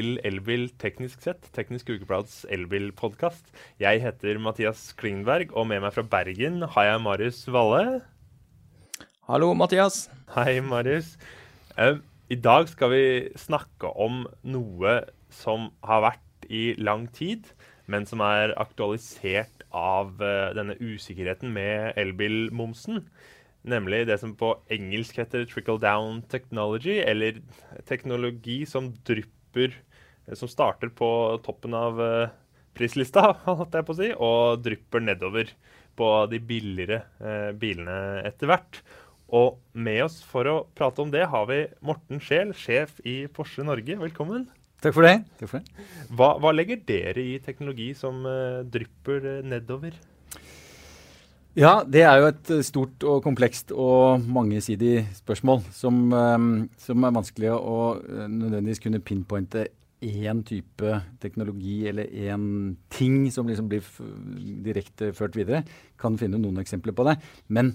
til 0.00 0.16
Elbil 0.24 0.70
teknisk 0.80 1.20
sett, 1.24 1.44
Teknisk 1.52 1.90
Ukeblads 1.92 2.46
elbilpodkast. 2.52 3.50
Jeg 3.82 4.00
heter 4.00 4.38
Mathias 4.40 4.94
Klingberg, 4.96 5.50
og 5.52 5.66
med 5.68 5.82
meg 5.84 5.92
fra 5.92 6.04
Bergen 6.08 6.62
har 6.72 6.86
jeg 6.86 7.02
Marius 7.04 7.40
Valle. 7.52 8.00
Hallo, 9.28 9.50
Mathias. 9.52 10.06
Hei, 10.32 10.62
Marius. 10.64 11.18
Uh, 11.76 11.98
I 12.32 12.38
dag 12.40 12.70
skal 12.70 12.92
vi 12.94 13.02
snakke 13.36 13.90
om 13.92 14.22
noe 14.40 14.94
som 15.28 15.68
har 15.84 16.06
vært 16.06 16.48
i 16.48 16.62
lang 16.80 17.04
tid, 17.12 17.50
men 17.90 18.08
som 18.08 18.24
er 18.24 18.54
aktualisert 18.56 19.66
av 19.68 20.16
uh, 20.22 20.54
denne 20.56 20.78
usikkerheten 20.80 21.52
med 21.52 22.00
elbilmomsen. 22.00 23.04
Nemlig 23.68 24.06
det 24.08 24.16
som 24.22 24.32
på 24.32 24.54
engelsk 24.72 25.20
heter 25.20 25.44
'trickle 25.44 25.76
down 25.76 26.24
technology', 26.32 27.04
eller 27.04 27.44
teknologi 27.84 28.64
som 28.64 28.94
drypper 29.04 29.74
eh, 29.74 29.89
Som 30.38 30.50
starter 30.50 30.92
på 30.94 31.08
toppen 31.44 31.74
av 31.74 32.00
uh, 32.00 32.32
prislista, 32.76 33.32
holdt 33.46 33.74
jeg 33.74 33.86
på 33.86 33.94
å 33.96 33.98
si, 33.98 34.10
og 34.14 34.64
drypper 34.64 35.02
nedover 35.02 35.52
på 35.98 36.10
de 36.30 36.40
billigere 36.42 37.02
uh, 37.22 37.50
bilene 37.56 38.22
etter 38.28 38.50
hvert. 38.50 38.82
Og 39.34 39.60
med 39.78 40.04
oss 40.06 40.20
for 40.26 40.46
å 40.50 40.56
prate 40.74 41.02
om 41.02 41.10
det 41.12 41.26
har 41.30 41.46
vi 41.50 41.64
Morten 41.86 42.22
Scheel, 42.22 42.54
sjef 42.54 42.98
i 43.06 43.24
Porsche 43.30 43.66
Norge. 43.66 43.98
Velkommen. 44.00 44.48
Takk 44.82 44.96
for 44.96 45.06
det. 45.06 45.20
Takk 45.38 45.50
for 45.52 45.60
det. 45.60 45.88
Hva, 46.16 46.32
hva, 46.40 46.54
legger 46.56 46.80
dere 46.88 47.22
i 47.22 47.36
teknologi 47.44 47.90
som 47.94 48.24
drypper 48.72 49.42
nedover? 49.46 49.98
Ja, 51.58 51.80
det 51.82 52.04
er 52.06 52.20
jo 52.20 52.28
et 52.30 52.50
eh, 52.54 52.62
stort 52.62 53.04
og 53.10 53.24
komplekst 53.24 53.72
og 53.74 54.22
mangesidig 54.22 55.02
spørsmål 55.18 55.64
som, 55.74 55.98
som 56.78 57.06
er 57.06 57.16
vanskelig 57.16 57.50
å 57.56 57.78
nødvendigvis 58.30 58.82
kunne 58.84 59.02
pinpointe 59.02 59.66
én 60.00 60.42
type 60.48 60.94
teknologi 61.20 61.88
eller 61.88 62.08
én 62.08 62.76
ting 62.88 63.30
som 63.32 63.48
liksom 63.48 63.68
blir 63.68 63.84
direkte 64.64 65.12
ført 65.16 65.36
videre. 65.36 65.62
Kan 66.00 66.18
finne 66.20 66.40
noen 66.40 66.60
eksempler 66.62 66.96
på 66.96 67.04
det. 67.08 67.18
Men 67.48 67.74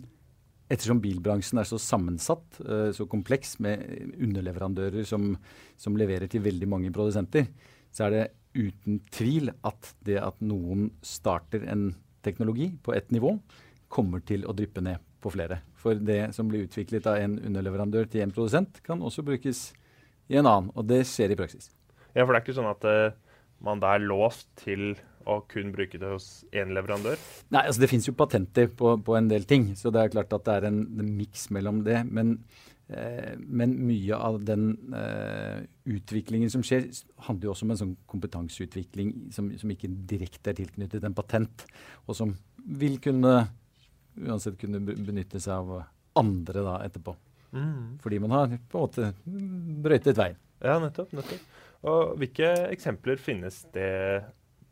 ettersom 0.71 1.01
bilbransjen 1.03 1.61
er 1.61 1.69
så 1.69 1.77
sammensatt, 1.81 2.59
uh, 2.65 2.89
så 2.95 3.05
kompleks, 3.09 3.59
med 3.61 3.85
underleverandører 4.17 5.05
som, 5.05 5.35
som 5.77 5.97
leverer 5.97 6.31
til 6.31 6.43
veldig 6.45 6.69
mange 6.71 6.93
produsenter, 6.95 7.47
så 7.93 8.07
er 8.07 8.15
det 8.15 8.25
uten 8.55 8.99
tvil 9.13 9.51
at 9.67 9.93
det 10.07 10.17
at 10.23 10.41
noen 10.43 10.89
starter 11.05 11.67
en 11.69 11.91
teknologi 12.25 12.71
på 12.81 12.95
ett 12.95 13.11
nivå, 13.13 13.35
kommer 13.91 14.23
til 14.25 14.47
å 14.49 14.55
dryppe 14.57 14.81
ned 14.81 15.03
på 15.21 15.31
flere. 15.33 15.61
For 15.77 15.97
det 16.01 16.33
som 16.35 16.49
blir 16.49 16.65
utviklet 16.65 17.05
av 17.09 17.21
en 17.21 17.37
underleverandør 17.37 18.09
til 18.09 18.25
en 18.25 18.33
produsent, 18.33 18.81
kan 18.85 19.03
også 19.05 19.23
brukes 19.27 19.67
i 20.31 20.39
en 20.39 20.49
annen. 20.49 20.71
Og 20.73 20.87
det 20.89 21.03
skjer 21.09 21.35
i 21.35 21.37
praksis. 21.37 21.69
Ja, 22.15 22.23
for 22.23 22.31
det 22.31 22.39
er 22.39 22.45
ikke 22.45 22.57
sånn 22.57 22.71
at 22.71 22.85
uh, 22.87 23.15
man 23.65 23.81
da 23.83 23.95
er 23.95 24.05
låst 24.05 24.47
til 24.61 24.93
å 25.25 25.39
kun 25.49 25.71
bruke 25.73 25.99
det 25.99 26.11
hos 26.11 26.45
én 26.55 26.71
leverandør? 26.75 27.17
Nei, 27.53 27.65
altså 27.65 27.81
det 27.81 27.89
fins 27.91 28.07
jo 28.07 28.13
patenter 28.17 28.69
på, 28.69 28.93
på, 29.01 29.17
en 29.17 29.27
del 29.31 29.47
ting, 29.49 29.71
så 29.77 29.91
det 29.93 30.03
er 30.03 30.13
klart 30.13 30.33
at 30.37 30.45
det 30.45 30.55
er 30.59 30.69
en, 30.69 30.83
en 31.01 31.11
miks 31.17 31.47
mellom 31.55 31.81
det. 31.87 32.03
Men, 32.05 32.35
eh, 32.93 33.33
men, 33.41 33.73
mye 33.89 34.19
av 34.19 34.37
den 34.45 34.67
eh, 34.93 35.65
utviklingen 35.97 36.53
som 36.53 36.63
skjer, 36.65 36.87
handler 37.25 37.49
jo 37.49 37.55
også 37.55 37.67
om 37.67 37.73
en 37.73 37.81
sånn 37.81 37.95
kompetanseutvikling 38.11 39.15
som, 39.35 39.49
som 39.57 39.73
ikke 39.73 39.91
direkte 40.13 40.53
er 40.53 40.61
tilknyttet 40.61 41.09
en 41.09 41.17
patent, 41.17 41.65
og 42.05 42.19
som 42.21 42.37
vil 42.65 42.99
kunne 43.01 43.39
uansett 44.15 44.57
kunne 44.59 44.79
benytte 44.79 45.41
seg 45.43 45.57
av 45.57 45.83
andre 46.15 46.63
da 46.63 46.77
etterpå. 46.85 47.15
Mm. 47.55 47.97
Fordi 48.03 48.19
man 48.23 48.35
har 48.35 48.55
på 48.71 48.79
en 48.79 48.85
måte 48.85 49.11
brøytet 49.83 50.17
veien. 50.19 50.39
Ja, 50.63 50.77
nettopp. 50.79 51.11
nettopp. 51.15 51.43
Og 51.83 52.15
Hvilke 52.21 52.51
eksempler 52.71 53.19
finnes 53.21 53.63
det 53.75 54.23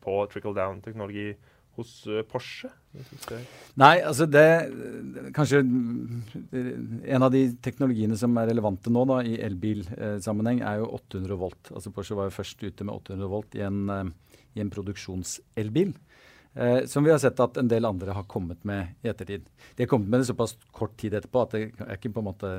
på 0.04 0.16
trickle 0.32 0.54
down-teknologi 0.56 1.32
hos 1.78 1.92
uh, 2.06 2.22
Porsche? 2.28 2.70
Nei, 3.80 3.96
altså 4.06 4.28
det 4.30 4.44
Kanskje 5.34 5.64
en 5.64 7.26
av 7.26 7.32
de 7.34 7.48
teknologiene 7.64 8.18
som 8.18 8.36
er 8.38 8.52
relevante 8.52 8.92
nå 8.92 9.02
da, 9.10 9.18
i 9.26 9.34
elbilsammenheng, 9.42 10.62
er 10.62 10.82
jo 10.82 10.92
800 11.00 11.40
volt. 11.40 11.72
Altså 11.74 11.90
Porsche 11.94 12.18
var 12.18 12.30
jo 12.30 12.36
først 12.36 12.62
ute 12.62 12.86
med 12.86 12.94
800 12.94 13.32
volt 13.32 13.58
i 13.58 13.64
en, 13.66 13.80
uh, 13.90 14.38
i 14.54 14.62
en 14.62 14.72
produksjonselbil. 14.72 15.94
Eh, 16.54 16.84
som 16.86 17.04
vi 17.04 17.10
har 17.10 17.18
sett 17.18 17.40
at 17.42 17.56
en 17.58 17.68
del 17.68 17.84
andre 17.84 18.14
har 18.14 18.26
kommet 18.30 18.62
med 18.64 18.94
i 19.02 19.10
ettertid. 19.10 19.48
De 19.74 19.82
har 19.82 19.90
kommet 19.90 20.08
med 20.08 20.22
det 20.22 20.28
såpass 20.28 20.54
kort 20.70 20.94
tid 21.00 21.16
etterpå 21.18 21.42
at 21.42 21.56
det 21.56 21.62
er 21.82 21.96
ikke 21.96 22.12
på 22.14 22.22
en 22.22 22.28
måte 22.28 22.52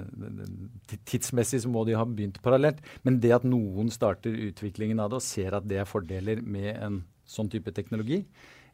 tidsmessig 1.08 1.62
så 1.64 1.72
må 1.72 1.86
de 1.88 1.96
ha 1.96 2.04
begynt 2.08 2.42
parallelt. 2.44 2.82
Men 3.08 3.22
det 3.24 3.32
at 3.38 3.48
noen 3.48 3.92
starter 3.94 4.36
utviklingen 4.50 5.00
av 5.00 5.14
det 5.14 5.22
og 5.22 5.26
ser 5.26 5.56
at 5.56 5.68
det 5.70 5.80
er 5.80 5.90
fordeler 5.90 6.44
med 6.44 6.74
en 6.76 7.02
sånn 7.26 7.48
type 7.50 7.72
teknologi, 7.74 8.20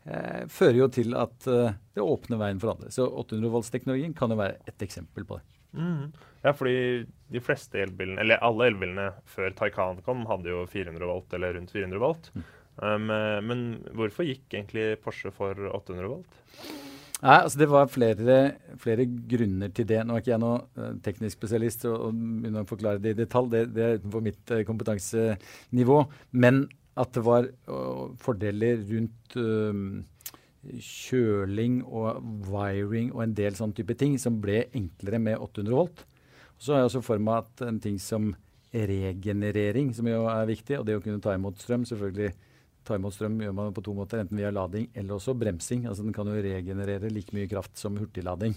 eh, 0.10 0.48
fører 0.50 0.82
jo 0.82 0.90
til 0.92 1.14
at 1.16 1.48
eh, 1.48 1.78
det 1.94 2.04
åpner 2.04 2.42
veien 2.42 2.62
for 2.64 2.74
andre. 2.74 2.90
Så 2.92 3.06
800-voltsteknologien 3.06 4.18
kan 4.18 4.34
jo 4.34 4.42
være 4.42 4.58
et 4.68 4.88
eksempel 4.88 5.28
på 5.30 5.38
det. 5.38 5.46
Mm. 5.78 6.10
Ja, 6.42 6.52
fordi 6.58 7.06
de 7.32 7.42
fleste 7.44 7.80
elbilene, 7.80 8.20
eller 8.24 8.42
alle 8.44 8.72
elbilene 8.72 9.12
før 9.30 9.54
Taycan 9.56 10.02
kom, 10.04 10.26
hadde 10.28 10.50
jo 10.52 10.66
400 10.68 11.08
volt 11.08 11.38
eller 11.38 11.56
rundt 11.56 11.72
400 11.72 12.02
volt. 12.02 12.32
Mm. 12.34 12.50
Um, 12.82 13.12
men 13.46 13.60
hvorfor 13.94 14.26
gikk 14.26 14.56
egentlig 14.56 14.96
Porsche 15.04 15.30
for 15.36 15.54
800 15.54 16.08
volt? 16.10 16.40
Nei, 17.22 17.36
altså 17.38 17.60
Det 17.62 17.68
var 17.70 17.90
flere, 17.94 18.38
flere, 18.82 19.06
grunner 19.30 19.70
til 19.70 19.86
det. 19.86 20.00
Nå 20.02 20.16
er 20.16 20.24
ikke 20.24 20.34
jeg 20.34 20.42
noen 20.42 20.64
uh, 20.80 20.94
teknisk 21.06 21.38
spesialist 21.38 21.86
og, 21.90 22.10
begynner 22.18 22.66
å 22.66 22.70
forklare 22.70 23.02
det 23.04 23.14
i 23.14 23.20
detalj, 23.22 23.52
det, 23.54 23.66
det 23.76 23.84
er 23.86 24.00
utenfor 24.02 24.26
mitt 24.26 24.54
uh, 24.56 24.64
kompetansenivå. 24.66 26.00
Men 26.34 26.66
at 26.98 27.14
det 27.16 27.22
var 27.24 27.46
fordeler 28.20 28.82
rundt 28.84 29.38
kjøling 30.84 31.78
og 31.88 32.20
wiring 32.52 33.14
og 33.16 33.24
en 33.24 33.36
del 33.38 33.56
sånne 33.58 33.78
type 33.78 33.96
ting 33.98 34.18
som 34.20 34.42
ble 34.44 34.66
enklere 34.78 35.22
med 35.24 35.40
800 35.40 35.78
volt. 35.78 36.04
Så 36.60 36.74
har 36.74 36.82
jeg 36.82 36.92
også 36.92 37.04
for 37.06 37.24
meg 37.24 37.46
at 37.46 37.64
en 37.70 37.80
ting 37.82 37.96
som 38.02 38.34
regenerering, 38.72 39.94
som 39.96 40.08
jo 40.08 40.26
er 40.32 40.50
viktig, 40.52 40.78
og 40.80 40.86
det 40.88 41.00
å 41.00 41.04
kunne 41.04 41.24
ta 41.24 41.34
imot 41.36 41.60
strøm, 41.64 41.88
selvfølgelig 41.88 42.32
ta 42.88 42.98
imot 42.98 43.14
strøm 43.16 43.38
gjør 43.44 43.54
man 43.56 43.76
på 43.76 43.84
to 43.86 43.94
måter, 43.98 44.24
enten 44.24 44.40
via 44.40 44.52
lading 44.54 44.90
eller 44.98 45.18
også 45.18 45.36
bremsing. 45.38 45.86
Altså 45.90 46.04
Den 46.04 46.16
kan 46.16 46.28
jo 46.28 46.42
regenerere 46.42 47.12
like 47.14 47.36
mye 47.36 47.50
kraft 47.52 47.78
som 47.78 47.98
hurtiglading. 47.98 48.56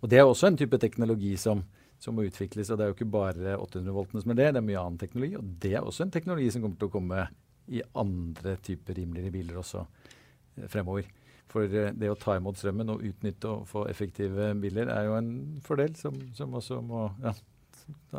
Og 0.00 0.08
Det 0.08 0.18
er 0.18 0.24
også 0.24 0.48
en 0.48 0.56
type 0.56 0.78
teknologi 0.80 1.36
som, 1.36 1.62
som 1.98 2.14
må 2.16 2.24
utvikles. 2.28 2.70
og 2.70 2.78
Det 2.78 2.84
er 2.84 2.92
jo 2.92 2.96
ikke 2.96 3.12
bare 3.12 3.56
800 3.58 3.92
voltene 3.92 4.22
som 4.22 4.30
er 4.30 4.40
det, 4.40 4.50
det 4.54 4.62
er 4.62 4.68
mye 4.70 4.80
annen 4.80 4.98
teknologi. 4.98 5.36
Og 5.36 5.54
det 5.62 5.74
er 5.74 5.84
også 5.84 6.06
en 6.06 6.10
teknologi 6.14 6.50
som 6.50 6.62
kommer 6.62 6.80
til 6.80 6.90
å 6.90 6.96
komme 6.96 7.28
i 7.70 7.82
andre 7.94 8.56
typer 8.64 8.96
rimeligere 8.98 9.34
biler 9.34 9.60
også 9.60 9.84
eh, 9.84 10.66
fremover. 10.68 11.06
For 11.50 11.66
eh, 11.66 11.92
det 11.94 12.10
å 12.10 12.18
ta 12.18 12.36
imot 12.38 12.58
strømmen 12.58 12.94
og 12.94 13.04
utnytte 13.06 13.52
og 13.52 13.68
få 13.70 13.86
effektive 13.90 14.52
biler 14.62 14.90
er 14.90 15.06
jo 15.08 15.16
en 15.18 15.32
fordel 15.64 15.94
som, 15.98 16.16
som 16.34 16.54
også 16.58 16.80
må 16.82 17.10
ja, 17.22 17.34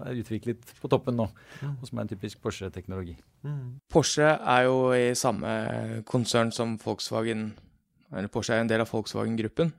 er 0.01 0.19
utviklet 0.21 0.73
på 0.79 0.89
toppen 0.91 1.17
nå, 1.19 1.27
mm. 1.61 1.77
og 1.77 1.87
som 1.87 1.99
er 1.99 2.05
en 2.05 2.11
typisk 2.11 2.41
Porsche-teknologi. 2.43 3.15
Mm. 3.45 3.79
Porsche 3.91 4.27
er 4.27 4.65
jo 4.67 4.91
i 4.95 5.11
samme 5.17 5.53
konsern 6.09 6.53
som 6.55 6.77
Volkswagen, 6.81 7.51
eller 8.11 8.31
Porsche 8.31 8.57
er 8.57 8.65
en 8.65 8.71
del 8.71 8.83
av 8.83 8.91
Volkswagen-gruppen. 8.91 9.73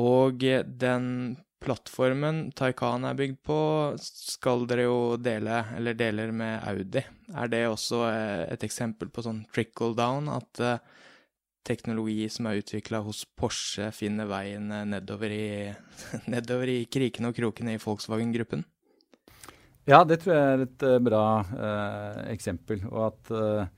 Og 0.00 0.44
den 0.80 1.08
plattformen 1.62 2.46
Taycan 2.58 3.06
er 3.06 3.18
bygd 3.18 3.38
på, 3.46 3.58
skal 4.02 4.66
dere 4.70 4.86
jo 4.88 4.96
dele, 5.20 5.62
eller 5.76 5.98
deler 5.98 6.32
med 6.34 6.64
Audi. 6.66 7.04
Er 7.38 7.52
det 7.52 7.66
også 7.68 8.02
et 8.10 8.64
eksempel 8.66 9.12
på 9.12 9.24
sånn 9.24 9.44
trickle 9.54 9.94
down, 9.98 10.30
at 10.32 10.62
uh, 10.62 10.76
teknologi 11.66 12.26
som 12.32 12.48
er 12.48 12.60
utvikla 12.62 13.02
hos 13.06 13.22
Porsche, 13.38 13.90
finner 13.94 14.28
veien 14.30 14.68
nedover 14.90 15.34
i, 15.34 15.46
nedover 16.32 16.72
i 16.72 16.84
krikene 16.90 17.30
og 17.30 17.38
krokene 17.38 17.76
i 17.76 17.82
Volkswagen-gruppen? 17.82 18.66
Ja, 19.82 20.04
det 20.06 20.20
tror 20.22 20.36
jeg 20.36 20.50
er 20.54 20.60
et 20.62 20.84
uh, 20.86 20.98
bra 21.02 21.24
uh, 21.42 22.18
eksempel. 22.30 22.84
Og 22.92 23.06
at 23.08 23.30
uh, 23.34 23.70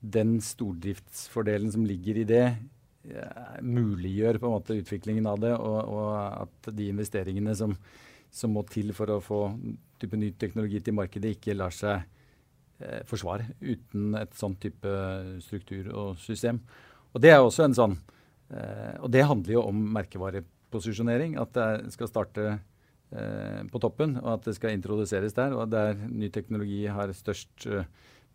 den 0.00 0.36
stordriftsfordelen 0.44 1.70
som 1.72 1.86
ligger 1.88 2.22
i 2.22 2.26
det, 2.28 2.46
muliggjør 3.62 4.40
på 4.42 4.48
en 4.48 4.54
måte 4.56 4.74
utviklingen 4.80 5.28
av 5.30 5.36
det, 5.38 5.52
og, 5.54 5.76
og 5.94 6.08
at 6.42 6.68
de 6.74 6.88
investeringene 6.90 7.52
som, 7.54 7.76
som, 8.34 8.50
må 8.50 8.64
til 8.66 8.90
for 8.98 9.12
å 9.14 9.20
få 9.22 9.38
type 10.02 10.18
ny 10.18 10.32
teknologi 10.34 10.80
til 10.82 10.96
markedet, 10.98 11.36
ikke 11.36 11.54
lar 11.54 11.70
seg 11.70 12.02
forsvare 13.06 13.46
uten 13.60 14.18
et 14.18 14.34
sånn 14.34 14.58
type 14.58 14.96
struktur 15.46 15.92
og 15.94 16.18
system. 16.18 16.58
Og 17.14 17.22
det 17.22 17.30
er 17.30 17.44
også 17.44 17.68
en 17.68 17.78
sånn 17.78 17.94
Og 18.98 19.06
det 19.14 19.22
handler 19.30 19.54
jo 19.54 19.62
om 19.70 19.86
merkevareposisjonering. 20.00 21.38
At 21.38 21.54
det 21.54 21.94
skal 21.94 22.10
starte 22.10 22.48
på 23.10 23.78
toppen, 23.78 24.16
og 24.18 24.32
at 24.32 24.48
det 24.48 24.56
skal 24.56 24.74
introduseres 24.74 25.36
der. 25.36 25.52
Og 25.54 25.70
der 25.70 25.94
ny 26.10 26.26
teknologi 26.34 26.80
har 26.90 27.12
størst 27.14 27.68
eh, 27.70 27.86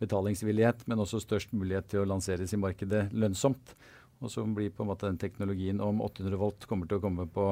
betalingsvillighet, 0.02 0.86
men 0.90 1.02
også 1.02 1.20
størst 1.22 1.54
mulighet 1.56 1.90
til 1.92 2.02
å 2.02 2.08
lanseres 2.08 2.54
i 2.54 2.60
markedet 2.60 3.06
lønnsomt. 3.14 3.74
Og 4.22 4.30
så 4.30 4.44
blir 4.46 4.72
på 4.74 4.84
en 4.84 4.92
måte 4.92 5.08
den 5.08 5.20
teknologien 5.20 5.80
om 5.82 6.02
800 6.04 6.40
volt 6.40 6.66
kommer 6.70 6.90
til 6.90 7.00
å 7.00 7.04
komme 7.04 7.26
på, 7.30 7.46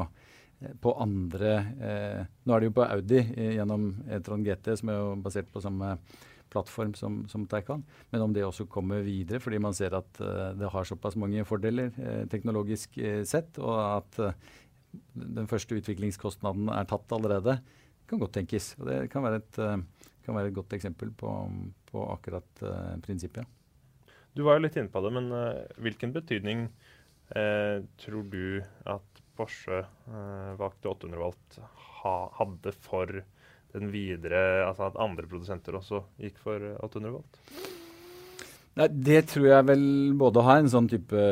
eh, 0.60 0.74
på 0.80 0.96
andre 1.02 1.54
eh, 1.78 2.20
Nå 2.44 2.54
er 2.54 2.62
det 2.62 2.70
jo 2.70 2.76
på 2.78 2.86
Audi 2.86 3.20
eh, 3.20 3.54
gjennom 3.58 3.92
e-tron 4.10 4.46
GT, 4.46 4.76
som 4.80 4.92
er 4.92 5.00
jo 5.00 5.16
basert 5.24 5.50
på 5.52 5.62
samme 5.64 5.96
plattform 6.50 6.96
som, 6.98 7.20
som 7.30 7.44
Taycan. 7.46 7.84
Men 8.10 8.24
om 8.24 8.32
det 8.34 8.42
også 8.42 8.66
kommer 8.70 9.04
videre, 9.06 9.38
fordi 9.42 9.60
man 9.62 9.76
ser 9.76 9.94
at 9.98 10.22
eh, 10.22 10.48
det 10.58 10.72
har 10.72 10.88
såpass 10.88 11.18
mange 11.18 11.46
fordeler 11.46 11.92
teknologisk 12.30 12.98
sett, 13.26 13.58
og 13.62 13.78
at 13.78 14.22
den 15.14 15.48
første 15.50 15.78
utviklingskostnaden 15.78 16.70
er 16.74 16.88
tatt 16.90 17.14
allerede, 17.16 17.58
kan 18.10 18.20
godt 18.22 18.34
tenkes. 18.38 18.72
Og 18.80 18.88
det 18.90 19.00
kan 19.12 19.24
være 19.26 19.40
et, 19.42 19.58
kan 20.26 20.36
være 20.36 20.50
et 20.50 20.56
godt 20.56 20.74
eksempel 20.76 21.12
på, 21.14 21.32
på 21.90 22.06
akkurat 22.10 22.64
prinsippet. 23.04 23.46
Du 24.34 24.42
var 24.46 24.58
jo 24.58 24.64
litt 24.64 24.78
inne 24.78 24.90
på 24.90 25.02
det, 25.04 25.12
men 25.14 25.30
hvilken 25.82 26.14
betydning 26.14 26.66
tror 28.02 28.24
du 28.30 28.58
at 28.90 29.22
Porsche 29.38 29.84
valgte 30.58 30.90
800 30.90 31.22
volt 31.22 31.60
ha, 32.02 32.14
hadde 32.40 32.74
for 32.82 33.22
den 33.74 33.90
videre 33.92 34.66
Altså 34.66 34.88
at 34.88 34.98
andre 35.00 35.28
produsenter 35.30 35.76
også 35.78 36.02
gikk 36.20 36.40
for 36.42 36.64
800 36.82 37.14
volt? 37.14 37.40
Nei, 38.78 38.86
det 38.90 39.24
tror 39.32 39.48
jeg 39.50 39.66
vel 39.66 39.84
både 40.18 40.44
har 40.46 40.60
en 40.60 40.70
sånn 40.72 40.88
type 40.90 41.24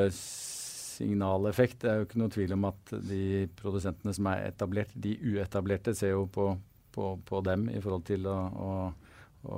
signaleffekt. 0.99 1.79
Det 1.83 1.91
er 1.91 1.97
jo 2.01 2.07
ikke 2.09 2.21
noe 2.23 2.35
tvil 2.35 2.53
om 2.57 2.65
at 2.71 2.83
de 3.07 3.23
produsentene 3.59 4.13
som 4.17 4.25
er 4.33 4.39
etablert, 4.51 4.93
de 4.95 5.13
uetablerte, 5.23 5.91
ser 5.97 6.11
jo 6.15 6.23
på, 6.33 6.45
på, 6.95 7.05
på 7.29 7.37
dem 7.47 7.61
i 7.73 7.81
forhold 7.85 8.05
til 8.09 8.23
å, 8.31 8.39
å, 8.69 8.71
å, 9.55 9.57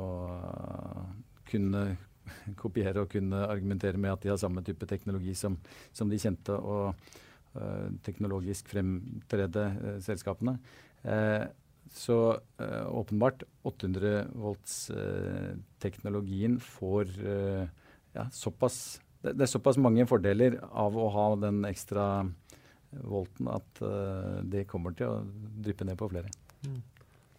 kunne 1.50 1.82
kopiere 2.60 3.00
og 3.02 3.12
kunne 3.14 3.38
argumentere 3.48 3.98
med 4.00 4.12
at 4.14 4.22
de 4.25 4.31
har 4.32 4.40
samme 4.40 4.60
type 4.66 4.84
teknologi 4.88 5.34
som, 5.38 5.52
som 5.96 6.06
de 6.10 6.19
kjente 6.20 6.52
og 6.54 6.84
uh, 6.94 7.88
teknologisk 8.06 8.62
fremtredde 8.70 9.64
uh, 9.75 9.98
selskapene. 10.04 10.54
Uh, 11.02 11.44
så 11.90 12.38
åpenbart 12.86 13.43
800 13.66 14.31
volts-teknologien 14.38 16.60
får 16.62 17.10
ja, 18.14 18.31
såpass 18.31 19.02
det, 19.22 19.34
det, 19.34 19.44
er 19.44 19.52
såpass 19.52 19.78
mange 19.81 20.06
fordeler 20.08 20.58
av 20.70 20.96
å 20.96 21.08
ha 21.14 21.26
den 21.40 21.64
ekstra 21.69 22.05
volten 22.90 23.46
at 23.52 23.82
det 24.50 24.64
kommer 24.67 24.96
til 24.99 25.06
å 25.06 25.19
dryppe 25.62 25.87
ned 25.87 25.99
på 26.00 26.08
flere. 26.11 26.32
Mm. 26.67 26.81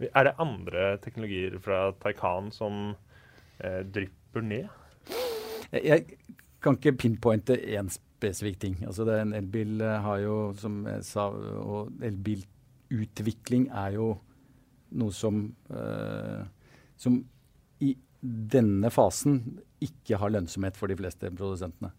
Er 0.07 0.28
det 0.28 0.38
andre 0.42 0.86
teknologier 1.04 1.57
fra 1.62 1.89
Taycan 2.00 2.48
som 2.56 2.94
drypper 3.60 4.45
ned? 4.48 4.69
Jeg, 5.74 5.83
jeg 5.83 6.38
kan 6.63 6.78
ikke 6.78 6.95
pinpointe 7.04 7.57
én 7.57 7.92
spesifikk 7.92 8.62
ting. 8.62 8.80
Altså 8.86 9.06
det, 9.07 9.18
en 9.19 9.36
elbil 9.38 9.81
har 9.81 10.22
jo, 10.24 10.36
som 10.62 10.83
jeg 10.88 11.04
sa, 11.06 11.28
og 11.33 11.92
elbilutvikling 12.06 13.68
er 13.83 13.98
jo 13.98 14.13
noe 15.00 15.16
som, 15.16 15.44
uh, 15.72 16.44
som 17.00 17.22
i 17.81 17.94
denne 18.21 18.91
fasen 18.94 19.39
ikke 19.81 20.19
har 20.21 20.31
lønnsomhet 20.33 20.77
for 20.77 20.91
de 20.91 20.97
fleste 21.00 21.31
produsentene. 21.33 21.91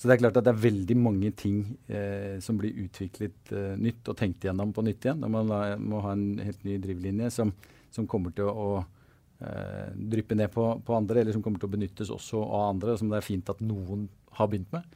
Så 0.00 0.08
det 0.08 0.14
er 0.14 0.22
klart 0.22 0.38
at 0.40 0.46
det 0.46 0.52
er 0.54 0.62
veldig 0.62 0.96
mange 0.96 1.30
ting 1.36 1.58
eh, 1.92 2.38
som 2.40 2.56
blir 2.60 2.76
utviklet 2.86 3.52
eh, 3.52 3.74
nytt 3.76 4.08
og 4.08 4.16
tenkt 4.16 4.44
igjennom 4.44 4.72
på 4.76 4.84
nytt 4.86 5.04
igjen. 5.04 5.20
Når 5.20 5.32
man 5.34 5.50
la, 5.52 5.60
må 5.76 6.00
ha 6.04 6.14
en 6.16 6.40
helt 6.40 6.62
ny 6.64 6.78
drivlinje 6.80 7.28
som, 7.34 7.52
som 7.92 8.08
kommer 8.08 8.32
til 8.36 8.48
å 8.48 8.68
eh, 8.80 9.92
dryppe 9.92 10.38
ned 10.40 10.52
på, 10.54 10.64
på, 10.86 10.96
andre, 10.96 11.20
eller 11.20 11.36
som 11.36 11.44
kommer 11.44 11.60
til 11.60 11.68
å 11.68 11.74
benyttes 11.76 12.12
også 12.16 12.40
av 12.46 12.70
andre, 12.70 12.96
som 12.96 13.12
det 13.12 13.20
er 13.20 13.28
fint 13.28 13.52
at 13.52 13.60
noen 13.60 14.06
har 14.38 14.48
begynt 14.48 14.72
med. 14.72 14.88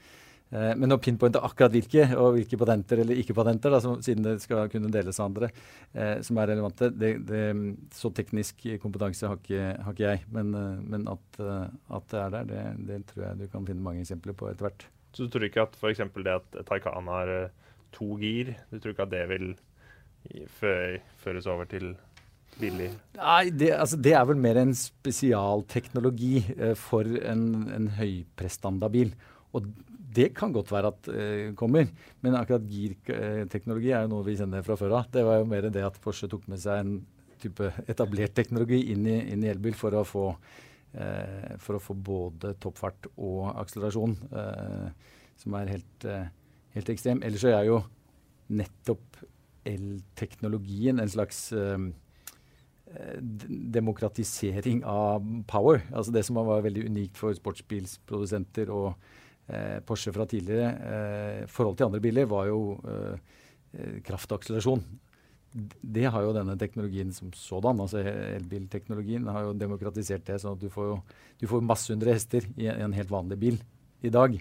Eh, 0.53 0.73
men 0.79 0.95
å 0.95 0.99
pinpointe 1.03 1.41
akkurat 1.45 1.73
hvilke, 1.75 2.07
og 2.21 2.37
hvilke 2.37 2.59
patenter 2.61 3.03
eller 3.03 3.21
ikke-patenter, 3.23 3.77
siden 4.05 4.27
det 4.27 4.37
skal 4.45 4.71
kunne 4.73 4.93
deles 4.93 5.19
av 5.21 5.31
andre, 5.31 5.51
eh, 5.93 6.17
som 6.27 6.41
er 6.41 6.53
relevante, 6.53 6.91
det, 6.95 7.13
det, 7.29 7.43
så 7.95 8.13
teknisk 8.15 8.67
kompetanse 8.83 9.31
har 9.31 9.41
ikke, 9.41 9.69
har 9.87 9.97
ikke 9.97 10.09
jeg. 10.09 10.25
Men, 10.37 10.55
eh, 10.61 10.81
men 10.95 11.09
at, 11.11 11.29
eh, 11.41 11.69
at, 11.99 12.09
det 12.13 12.23
er 12.23 12.35
der, 12.39 12.49
det, 12.51 12.65
det, 12.91 13.03
tror 13.11 13.29
jeg 13.29 13.43
du 13.43 13.47
kan 13.53 13.69
finne 13.69 13.87
mange 13.87 14.05
eksempler 14.05 14.37
på 14.39 14.51
etter 14.51 14.69
hvert. 14.69 14.89
Så 15.15 15.27
du 15.27 15.35
tror 15.35 15.47
ikke 15.47 15.69
at 15.69 15.79
f.eks. 15.79 16.03
det 16.27 16.41
at 16.41 16.59
Taycan 16.67 17.13
har 17.13 17.37
to 17.95 18.17
gir, 18.19 18.57
du 18.73 18.81
tror 18.81 18.97
ikke 18.97 19.07
at 19.07 19.15
det 19.15 19.29
vil 19.31 19.55
føres 20.59 21.47
over 21.47 21.69
til 21.71 21.93
billig? 22.61 22.91
Nei, 23.19 23.49
det, 23.51 23.71
altså, 23.77 23.99
det, 24.01 24.15
er 24.17 24.27
vel 24.29 24.41
mer 24.41 24.61
en 24.61 24.75
spesialteknologi 24.77 26.37
eh, 26.55 26.75
for 26.79 27.09
en, 27.23 27.45
en 27.75 27.91
høyprestandabil. 27.99 29.15
Og 29.55 29.69
det 30.15 30.31
kan 30.37 30.53
godt 30.55 30.73
være 30.73 30.91
at 30.93 31.09
uh, 31.11 31.55
kommer, 31.59 31.89
men 32.25 32.37
akkurat 32.39 32.67
girteknologi 32.69 33.93
er 33.93 34.05
jo 34.05 34.13
noe 34.13 34.27
vi 34.27 34.37
kjenner 34.39 34.65
fra 34.67 34.77
før 34.81 34.99
av. 35.01 35.09
Det 35.13 35.25
var 35.27 35.41
jo 35.41 35.49
mer 35.51 35.69
det 35.73 35.85
at 35.87 35.99
Porsche 36.05 36.29
tok 36.31 36.47
med 36.51 36.63
seg 36.63 36.83
en 36.83 36.95
type 37.43 37.71
etablert 37.91 38.35
teknologi 38.37 38.81
inn 38.95 39.09
i, 39.11 39.19
inn 39.35 39.45
i 39.45 39.51
elbil 39.53 39.77
for 39.77 39.97
å 39.99 40.05
få 40.09 40.29
uh, 40.35 41.51
for 41.63 41.79
å 41.79 41.83
få 41.83 41.97
både 41.99 42.55
toppfart 42.63 43.11
og 43.15 43.51
akselerasjon, 43.65 44.17
uh, 44.33 45.19
som 45.41 45.59
er 45.59 45.75
helt, 45.75 46.07
helt 46.77 46.91
ekstrem. 46.93 47.25
Ellers 47.27 47.43
er 47.51 47.65
jo 47.67 47.81
nettopp 48.55 49.19
elteknologien 49.67 51.01
en 51.03 51.11
slags 51.11 51.49
demokratisering 53.75 54.85
av 54.87 55.25
power. 55.51 55.83
Altså 55.91 56.13
det 56.15 56.25
som 56.27 56.39
var 56.39 56.63
veldig 56.65 56.87
unikt 56.87 57.19
for 57.19 57.35
sportsbilsprodusenter 57.35 58.71
og 58.71 58.93
eh, 58.93 59.24
Porsche 59.85 60.13
fra 60.13 60.25
tidligere, 60.25 60.69
eh, 60.73 61.47
forhold 61.47 61.77
til 61.77 61.87
andre 61.87 62.01
biler, 62.01 62.25
var 62.25 62.47
jo 62.49 62.79
eh, 62.89 63.19
eh, 63.77 63.97
kraftakselerasjon. 64.05 64.83
Det 65.55 66.07
har 66.11 66.25
jo 66.25 66.33
denne 66.35 66.57
teknologien 66.59 67.13
som 67.13 67.31
sådan, 67.37 67.81
altså 67.81 68.01
elbilteknologien, 68.01 69.27
har 69.29 69.45
jo 69.45 69.53
demokratisert 69.53 70.25
det. 70.27 70.41
sånn 70.41 70.57
at 70.57 70.65
du 70.65 70.71
får, 70.73 70.97
du 71.39 71.47
får 71.47 71.61
masse 71.63 71.93
hundre 71.93 72.17
hester 72.17 72.49
i 72.57 72.67
en, 72.73 72.97
helt 72.97 73.13
vanlig 73.13 73.39
bil 73.39 73.61
i 74.03 74.11
dag. 74.11 74.35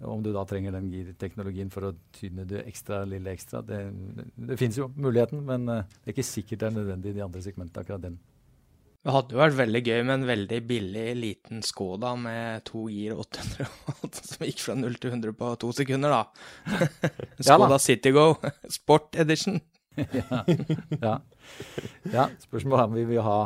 Om 0.00 0.24
du 0.24 0.32
da 0.32 0.46
trenger 0.48 0.72
den 0.72 0.88
girteknologien 0.90 1.70
for 1.70 1.90
å 1.90 1.94
tyne 2.16 2.48
det 2.48 2.64
ekstra 2.64 3.04
lille 3.04 3.30
ekstra, 3.36 3.60
det, 3.60 3.92
det, 4.34 4.56
finnes 4.56 4.80
jo 4.80 4.88
muligheten, 4.96 5.44
men 5.44 5.68
det 5.68 5.84
er 6.08 6.16
ikke 6.16 6.24
sikkert 6.24 6.64
det 6.64 6.70
er 6.70 6.78
nødvendig 6.80 7.12
i 7.12 7.18
de 7.20 7.26
andre 7.28 7.44
segmentene. 7.44 7.84
akkurat 7.84 8.08
den. 8.08 8.18
Det 9.00 9.12
hadde 9.14 9.32
jo 9.32 9.40
vært 9.40 9.56
veldig 9.56 9.80
gøy 9.80 9.98
med 10.04 10.12
en 10.18 10.24
veldig 10.28 10.56
billig, 10.68 11.04
liten 11.16 11.62
Skoda 11.64 12.12
med 12.20 12.60
to 12.68 12.84
gir 12.92 13.14
800 13.16 13.68
volt, 13.86 14.18
som 14.28 14.42
gikk 14.44 14.58
fra 14.60 14.74
0 14.76 14.96
til 15.00 15.14
100 15.14 15.36
på 15.38 15.52
to 15.62 15.70
sekunder, 15.76 16.12
da. 16.12 16.72
Skoda 17.48 17.78
ja, 17.78 17.78
Citygo 17.80 18.24
Sport 18.76 19.16
Edition. 19.24 19.56
ja, 19.96 20.42
ja. 21.00 21.14
ja, 22.12 22.26
spørsmålet 22.44 22.82
er 22.82 22.90
om 22.90 22.98
vi 22.98 23.06
vil 23.08 23.24
ha 23.24 23.38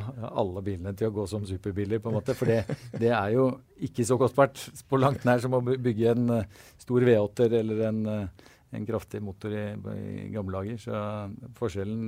alle 0.43 0.65
bilene 0.67 0.93
til 0.99 1.09
å 1.09 1.15
gå 1.21 1.29
som 1.31 1.47
superbiler, 1.47 2.03
på 2.03 2.11
en 2.11 2.19
måte. 2.19 2.35
For 2.35 2.51
det, 2.51 2.75
det 2.99 3.13
er 3.15 3.37
jo 3.37 3.47
ikke 3.87 4.09
så 4.11 4.19
kostbart 4.19 4.59
på 4.91 4.99
langt 4.99 5.23
nær 5.29 5.39
som 5.43 5.55
å 5.55 5.63
bygge 5.63 6.17
en 6.17 6.35
uh, 6.35 6.67
stor 6.83 7.07
V8-er 7.07 7.57
eller 7.61 7.85
en, 7.93 8.03
uh, 8.11 8.51
en, 8.75 8.91
kraftig 8.91 9.23
motor 9.23 9.55
i, 9.55 9.65
i 9.95 10.27
gamle 10.35 10.59
dager. 10.59 10.83
Så 10.83 11.55
forskjellen 11.63 12.05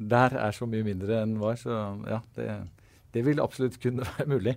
der 0.00 0.40
er 0.48 0.56
så 0.56 0.68
mye 0.68 0.88
mindre 0.88 1.20
enn 1.20 1.36
var. 1.44 1.60
Så 1.60 1.76
ja, 2.08 2.24
det 2.40 2.50
det 3.16 3.24
vil 3.26 3.42
absolutt 3.42 3.78
kunne 3.82 4.06
være 4.06 4.28
mulig. 4.30 4.56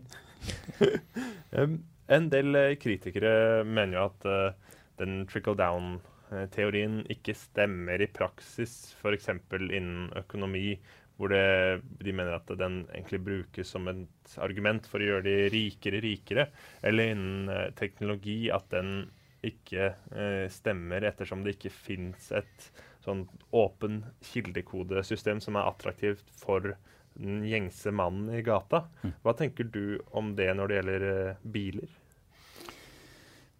en 2.15 2.29
del 2.31 2.59
eh, 2.59 2.77
kritikere 2.81 3.65
mener 3.67 3.99
jo 3.99 4.05
at 4.09 4.29
uh, 4.29 4.77
den 4.99 5.21
trickle 5.29 5.55
down-teorien 5.59 7.01
ikke 7.11 7.35
stemmer 7.37 8.03
i 8.03 8.09
praksis, 8.11 8.95
f.eks. 8.99 9.31
innen 9.55 10.09
økonomi, 10.19 10.73
hvor 11.19 11.31
det, 11.31 11.81
de 11.99 12.15
mener 12.15 12.37
at 12.37 12.51
den 12.59 12.81
egentlig 12.93 13.19
brukes 13.25 13.71
som 13.75 13.87
et 13.91 14.35
argument 14.39 14.85
for 14.87 15.03
å 15.03 15.07
gjøre 15.09 15.25
de 15.27 15.37
rikere 15.51 15.99
rikere. 16.03 16.45
Eller 16.83 17.11
innen 17.11 17.73
teknologi, 17.79 18.45
at 18.55 18.69
den 18.71 19.09
ikke 19.45 19.93
eh, 20.11 20.45
stemmer 20.51 21.05
ettersom 21.07 21.43
det 21.43 21.55
ikke 21.55 21.71
fins 21.71 22.31
et 22.35 22.69
sånn 23.03 23.25
åpen 23.55 24.01
kildekodesystem 24.31 25.39
som 25.43 25.57
er 25.59 25.69
attraktivt 25.69 26.27
for 26.39 26.73
den 27.19 27.41
gjengse 27.47 27.93
mannen 27.95 28.31
i 28.33 28.43
gata. 28.45 28.85
Hva 29.23 29.35
tenker 29.37 29.67
du 29.71 29.99
om 30.15 30.33
det 30.37 30.49
når 30.55 30.69
det 30.69 30.77
gjelder 30.79 31.07
uh, 31.09 31.41
biler? 31.43 31.95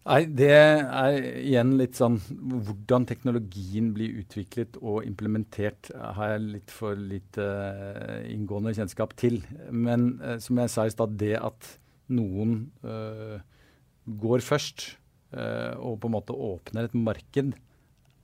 Nei, 0.09 0.21
Det 0.31 0.53
er 0.55 1.17
igjen 1.43 1.75
litt 1.77 1.97
sånn 1.99 2.15
Hvordan 2.39 3.03
teknologien 3.05 3.91
blir 3.93 4.21
utviklet 4.21 4.79
og 4.79 5.03
implementert, 5.05 5.91
har 5.93 6.33
jeg 6.33 6.45
litt 6.55 6.73
for 6.73 6.97
lite 6.97 7.45
uh, 7.45 8.23
inngående 8.31 8.73
kjennskap 8.77 9.13
til. 9.19 9.41
Men 9.69 10.15
uh, 10.23 10.37
som 10.41 10.63
jeg 10.63 10.73
sa 10.73 10.87
i 10.87 10.95
stad, 10.95 11.19
det 11.19 11.35
at 11.39 11.75
noen 12.09 12.63
går 14.09 14.41
først 14.41 14.87
og 15.29 15.99
på 16.01 16.09
en 16.09 16.13
måte 16.15 16.33
åpner 16.33 16.87
et 16.87 16.95
marked, 16.97 17.51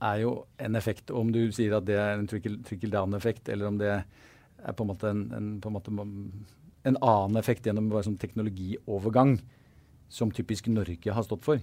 er 0.02 0.16
jo 0.24 0.32
en 0.58 0.74
effekt. 0.74 1.12
Om 1.14 1.30
du 1.30 1.44
sier 1.54 1.76
at 1.78 1.86
det 1.86 1.94
er 2.00 2.16
en 2.16 2.26
trickle, 2.26 2.58
trickle 2.66 2.90
down-effekt, 2.90 3.46
eller 3.52 3.70
om 3.70 3.78
det 3.78 3.92
er 3.92 4.02
er 4.62 4.76
på 4.76 4.84
en 4.84 4.90
måte 4.90 5.10
en, 5.12 5.22
en, 5.36 5.48
en, 5.60 5.72
måte 5.74 5.94
en 6.86 6.98
annen 7.00 7.40
effekt 7.40 7.66
gjennom 7.66 7.90
bare 7.90 8.06
sånn 8.06 8.20
teknologiovergang, 8.20 9.36
som 10.08 10.30
typisk 10.30 10.68
Norge 10.70 11.12
har 11.12 11.26
stått 11.26 11.44
for. 11.46 11.62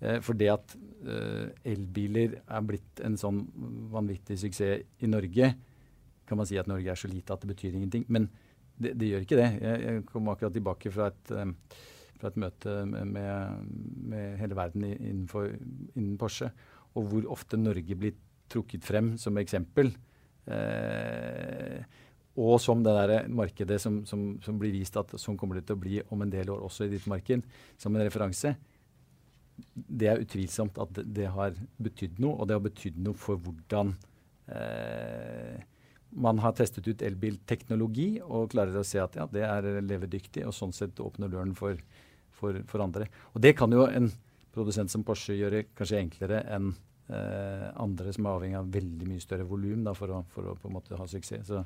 Eh, 0.00 0.18
for 0.24 0.38
det 0.38 0.50
at 0.52 0.74
eh, 1.06 1.48
elbiler 1.72 2.40
er 2.42 2.66
blitt 2.66 3.02
en 3.06 3.16
sånn 3.20 3.44
vanvittig 3.92 4.38
suksess 4.42 4.84
i 5.02 5.10
Norge, 5.10 5.52
kan 6.26 6.40
man 6.40 6.48
si 6.48 6.58
at 6.58 6.66
Norge 6.66 6.90
er 6.90 6.98
så 6.98 7.08
lite 7.08 7.32
at 7.34 7.44
det 7.44 7.52
betyr 7.52 7.76
ingenting. 7.76 8.06
Men 8.10 8.28
det, 8.76 8.96
det, 8.98 9.10
gjør 9.10 9.24
ikke 9.24 9.38
det. 9.38 9.50
Jeg, 9.62 9.84
jeg, 9.84 10.06
kom 10.10 10.32
akkurat 10.32 10.56
tilbake 10.56 10.92
fra 10.92 11.10
et, 11.12 11.32
eh, 11.32 11.78
fra 12.20 12.32
et 12.32 12.40
møte 12.42 12.78
med, 12.90 13.70
med, 14.10 14.34
hele 14.40 14.58
verden 14.58 14.88
innenfor, 14.90 15.52
innen 15.94 16.16
Porsche, 16.20 16.50
og 16.96 17.10
hvor 17.12 17.30
ofte 17.36 17.60
Norge 17.60 17.96
blir 17.96 18.16
trukket 18.52 18.84
frem 18.86 19.14
som 19.20 19.38
eksempel. 19.40 19.94
Eh, 20.46 21.80
og 22.36 22.58
som 22.60 22.82
det 22.84 22.92
der 22.92 23.28
markedet 23.32 23.78
som, 23.80 24.02
som, 24.08 24.24
som, 24.44 24.58
blir 24.60 24.74
vist 24.74 24.96
at 25.00 25.14
sånn 25.20 25.38
kommer 25.40 25.56
det 25.58 25.66
til 25.68 25.78
å 25.78 25.82
bli 25.82 26.00
om 26.12 26.22
en 26.22 26.32
del 26.32 26.50
år 26.52 26.66
også 26.66 26.86
i 26.86 26.92
ditt 26.92 27.06
marked, 27.08 27.44
som 27.80 27.96
en 27.96 28.04
referanse. 28.04 28.52
Det 29.72 30.10
er 30.10 30.20
utvilsomt 30.20 30.76
at 30.82 31.00
det, 31.00 31.30
har 31.32 31.56
betydd 31.80 32.20
noe, 32.20 32.36
og 32.36 32.48
det 32.48 32.58
har 32.58 32.66
betydd 32.66 33.00
noe 33.00 33.16
for 33.16 33.40
hvordan 33.40 33.94
eh, 34.52 35.56
man 36.16 36.40
har 36.44 36.52
testet 36.56 36.86
ut 36.88 37.04
elbilteknologi 37.04 38.20
og 38.24 38.50
klarer 38.52 38.76
å 38.76 38.84
se 38.86 39.00
at 39.00 39.16
ja, 39.16 39.26
det 39.32 39.44
er 39.48 39.80
levedyktig, 39.84 40.44
og 40.46 40.54
sånn 40.56 40.76
sett 40.76 41.00
åpner 41.00 41.32
døren 41.32 41.56
for, 41.56 41.80
for, 42.36 42.60
for, 42.68 42.84
andre. 42.84 43.08
Og 43.32 43.42
det 43.44 43.56
kan 43.56 43.72
jo 43.72 43.86
en 43.88 44.10
produsent 44.52 44.92
som 44.92 45.04
Porsche 45.04 45.36
gjøre 45.36 45.66
kanskje 45.76 46.00
enklere 46.00 46.44
enn 46.52 46.74
eh, 47.08 47.68
andre 47.80 48.12
som 48.12 48.28
er 48.28 48.38
avhengig 48.38 48.60
av 48.60 48.72
veldig 48.76 49.08
mye 49.08 49.24
større 49.24 49.48
volum 49.48 49.88
for, 49.96 50.12
for, 50.32 50.52
å 50.52 50.56
på 50.60 50.70
en 50.70 50.76
måte 50.78 51.00
ha 51.00 51.08
suksess. 51.10 51.48
Så, 51.48 51.64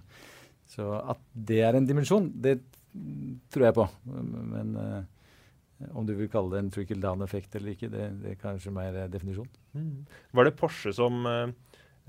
så, 0.70 0.92
at 1.14 1.22
det 1.34 1.62
er 1.66 1.78
en 1.78 1.88
dimensjon, 1.88 2.28
det 2.42 2.60
tror 3.50 3.66
jeg 3.66 3.76
på. 3.76 3.86
Men 4.06 4.76
uh, 4.78 5.90
om 5.96 6.06
du 6.06 6.14
vil 6.18 6.30
kalle 6.30 6.54
det 6.54 6.62
en 6.64 6.70
trickle 6.74 7.02
down-effekt 7.02 7.54
eller 7.58 7.74
ikke, 7.74 7.90
det, 7.92 8.06
det, 8.22 8.34
er 8.34 8.40
kanskje 8.42 8.74
mer 8.74 8.98
definisjon. 9.10 9.48
Mm. 9.74 10.06
Var 10.36 10.46
det 10.46 10.56
Porsche 10.58 10.92
som 10.94 11.22
eh, 11.26 11.52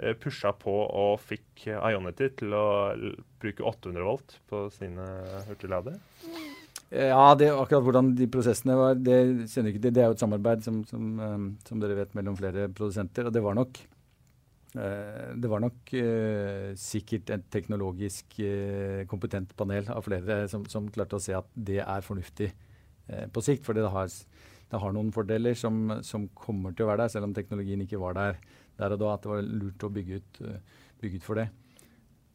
Eh, 0.02 0.16
pusha 0.18 0.54
på 0.56 0.72
og 0.72 1.20
fikk 1.22 1.68
Ionity 1.68 2.32
til 2.40 2.56
å 2.56 2.66
bruke 3.42 3.66
800 3.68 4.06
volt 4.08 4.38
på 4.50 4.64
sine 4.74 5.04
hurtigladere? 5.50 6.00
Ja, 6.92 7.36
det, 7.40 7.52
akkurat 7.54 7.86
hvordan 7.86 8.10
de 8.18 8.28
prosessene 8.32 8.76
var, 8.80 8.98
det 9.00 9.48
kjenner 9.52 9.72
ikke 9.72 9.84
til. 9.84 9.94
Det 9.96 10.02
er 10.02 10.10
jo 10.10 10.16
et 10.16 10.24
samarbeid 10.24 10.66
som, 10.66 10.82
som, 10.90 11.12
um, 11.20 11.46
som, 11.68 11.80
dere 11.80 12.00
vet 12.02 12.18
mellom 12.18 12.36
flere 12.40 12.66
produsenter. 12.76 13.30
Og 13.30 13.36
det 13.36 13.44
var 13.46 13.56
nok, 13.56 13.78
uh, 13.78 13.91
det 14.72 15.50
var 15.52 15.60
nok 15.60 15.90
eh, 16.00 16.70
sikkert 16.80 17.34
et 17.36 17.50
teknologisk 17.52 18.38
eh, 18.40 19.02
kompetent 19.12 19.52
panel 19.60 19.90
av 19.92 20.06
flere 20.06 20.46
som, 20.48 20.64
som, 20.72 20.88
klarte 20.88 21.18
å 21.18 21.24
se 21.24 21.36
at 21.36 21.50
det 21.56 21.82
er 21.84 22.06
fornuftig 22.06 22.54
på 23.36 23.44
sikt. 23.44 23.66
For 23.68 23.76
det 23.76 23.84
har, 23.92 24.08
det 24.72 24.80
har 24.80 24.94
noen 24.96 25.12
fordeler 25.12 25.58
som, 25.60 25.98
som, 26.08 26.30
kommer 26.38 26.72
til 26.72 26.86
å 26.86 26.92
være 26.94 27.04
der, 27.04 27.14
selv 27.18 27.28
om 27.28 27.36
teknologien 27.36 27.84
ikke 27.84 28.00
var 28.00 28.16
der 28.16 28.40
der 28.82 28.96
og 28.96 29.02
da 29.02 29.12
at 29.14 29.26
det 29.26 29.32
var 29.32 29.46
lurt 29.46 29.86
å 29.86 29.92
bygge 29.94 30.22
ut, 30.22 30.42
eh, 30.48 30.80
bygge 31.02 31.22
ut 31.22 31.28
for 31.28 31.42
det. 31.42 31.48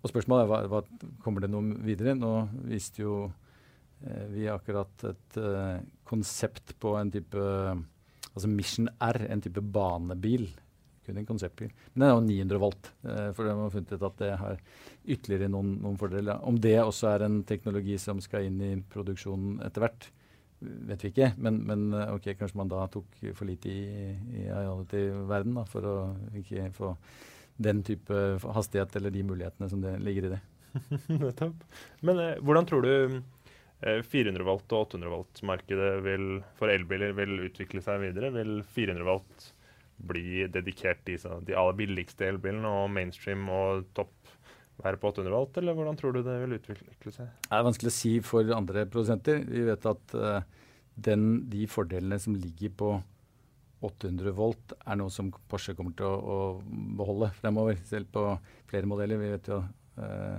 Og 0.03 0.13
spørsmålet 0.13 0.45
er 0.45 0.53
hva, 0.53 0.61
hva, 0.71 1.11
kommer 1.25 1.43
det 1.43 1.51
noe 1.51 1.81
videre. 1.87 2.15
Nå 2.19 2.33
viste 2.69 3.03
jo 3.03 3.25
eh, 3.27 4.27
vi 4.33 4.47
akkurat 4.53 5.09
et 5.11 5.41
eh, 5.41 5.83
konsept 6.07 6.77
på 6.83 6.97
en 7.01 7.13
type 7.15 7.51
Altså 8.37 8.51
Mission 8.53 8.89
R, 9.01 9.17
en 9.33 9.41
type 9.41 9.63
banebil. 9.73 10.43
Kun 11.07 11.21
en 11.21 11.29
konseptbil. 11.29 11.71
Men 11.95 12.03
den 12.03 12.09
er 12.09 12.15
jo 12.15 12.27
900 12.27 12.63
volt, 12.63 12.93
eh, 13.07 13.31
for 13.37 13.47
de 13.47 13.55
har 13.55 13.73
funnet 13.73 13.95
ut 13.95 14.07
at 14.11 14.21
det 14.23 14.31
har 14.43 14.61
ytterligere 15.07 15.51
noen, 15.53 15.77
noen 15.85 15.99
fordeler. 16.01 16.43
Om 16.43 16.59
det 16.63 16.77
også 16.83 17.13
er 17.13 17.27
en 17.27 17.43
teknologi 17.47 17.99
som 18.03 18.21
skal 18.25 18.49
inn 18.49 18.59
i 18.65 18.73
produksjonen 18.93 19.61
etter 19.67 19.87
hvert, 19.87 20.09
vet 20.61 21.05
vi 21.05 21.13
ikke. 21.13 21.31
Men, 21.39 21.63
men, 21.69 21.87
eh, 21.95 22.13
ok, 22.17 22.33
kanskje 22.41 22.59
man 22.59 22.73
da 22.73 22.83
tok 22.91 23.23
for 23.37 23.47
lite 23.49 23.71
i, 23.71 24.11
i 24.41 24.49
reality-verden 24.51 25.63
for 25.71 25.87
å 25.87 25.97
ikke 26.43 26.69
få 26.77 26.93
den 27.57 27.81
type 27.87 28.13
hastighet 28.53 28.97
eller 28.99 29.15
de 29.15 29.25
mulighetene 29.25 29.69
som 29.71 29.81
det 29.81 29.97
ligger 30.05 30.29
i 30.29 30.35
det. 30.35 30.43
Nettopp. 31.23 31.63
men 32.05 32.19
eh, 32.21 32.41
hvordan 32.45 32.67
tror 32.69 32.85
du 32.85 32.93
eh, 33.81 34.03
400 34.05 34.45
volt 34.45 34.73
og 34.77 34.91
800 34.91 35.13
volt-markedet 35.13 35.93
for 36.59 36.73
elbiler 36.73 37.15
vil 37.17 37.47
utvikle 37.47 37.81
seg 37.85 38.03
videre? 38.03 38.33
Vil 38.35 38.59
400 38.77 39.07
volt 39.09 39.53
bli 39.97 40.45
dedikert 40.53 41.05
de, 41.09 41.17
de 41.47 41.57
aller 41.57 41.77
billigste 41.79 42.29
elbilene 42.29 42.69
og 42.69 42.91
mainstream 42.93 43.49
og 43.53 43.87
topp 43.97 44.13
være 44.83 45.01
på 45.01 45.11
800 45.13 45.33
volt, 45.33 45.59
eller 45.61 45.77
hvordan 45.77 45.99
tror 45.99 46.13
du 46.13 46.23
det 46.25 46.37
vil 46.43 46.57
utvikle 46.59 47.13
seg? 47.15 47.29
Det 47.47 47.57
er 47.57 47.65
vanskelig 47.65 47.93
å 47.93 47.97
si 47.97 48.13
for 48.25 48.57
andre 48.57 48.85
produsenter. 48.91 49.41
Vi 49.49 49.63
vet 49.65 49.89
at 49.89 50.17
uh, 50.17 50.41
den, 51.09 51.47
de 51.53 51.65
fordelene 51.71 52.19
som 52.21 52.37
ligger 52.37 52.75
på 52.77 52.91
800 53.87 54.35
volt, 54.37 54.75
er 54.85 54.99
noe 55.01 55.13
som 55.13 55.31
Porsche 55.49 55.77
kommer 55.79 55.97
til 55.97 56.09
å, 56.09 56.17
å 56.19 56.37
beholde 56.99 57.31
fremover. 57.39 57.81
Selv 57.89 58.11
på 58.13 58.27
flere 58.69 58.89
modeller. 58.91 59.21
Vi 59.21 59.33
vet 59.33 59.51
jo 59.53 59.63
uh, 59.63 60.37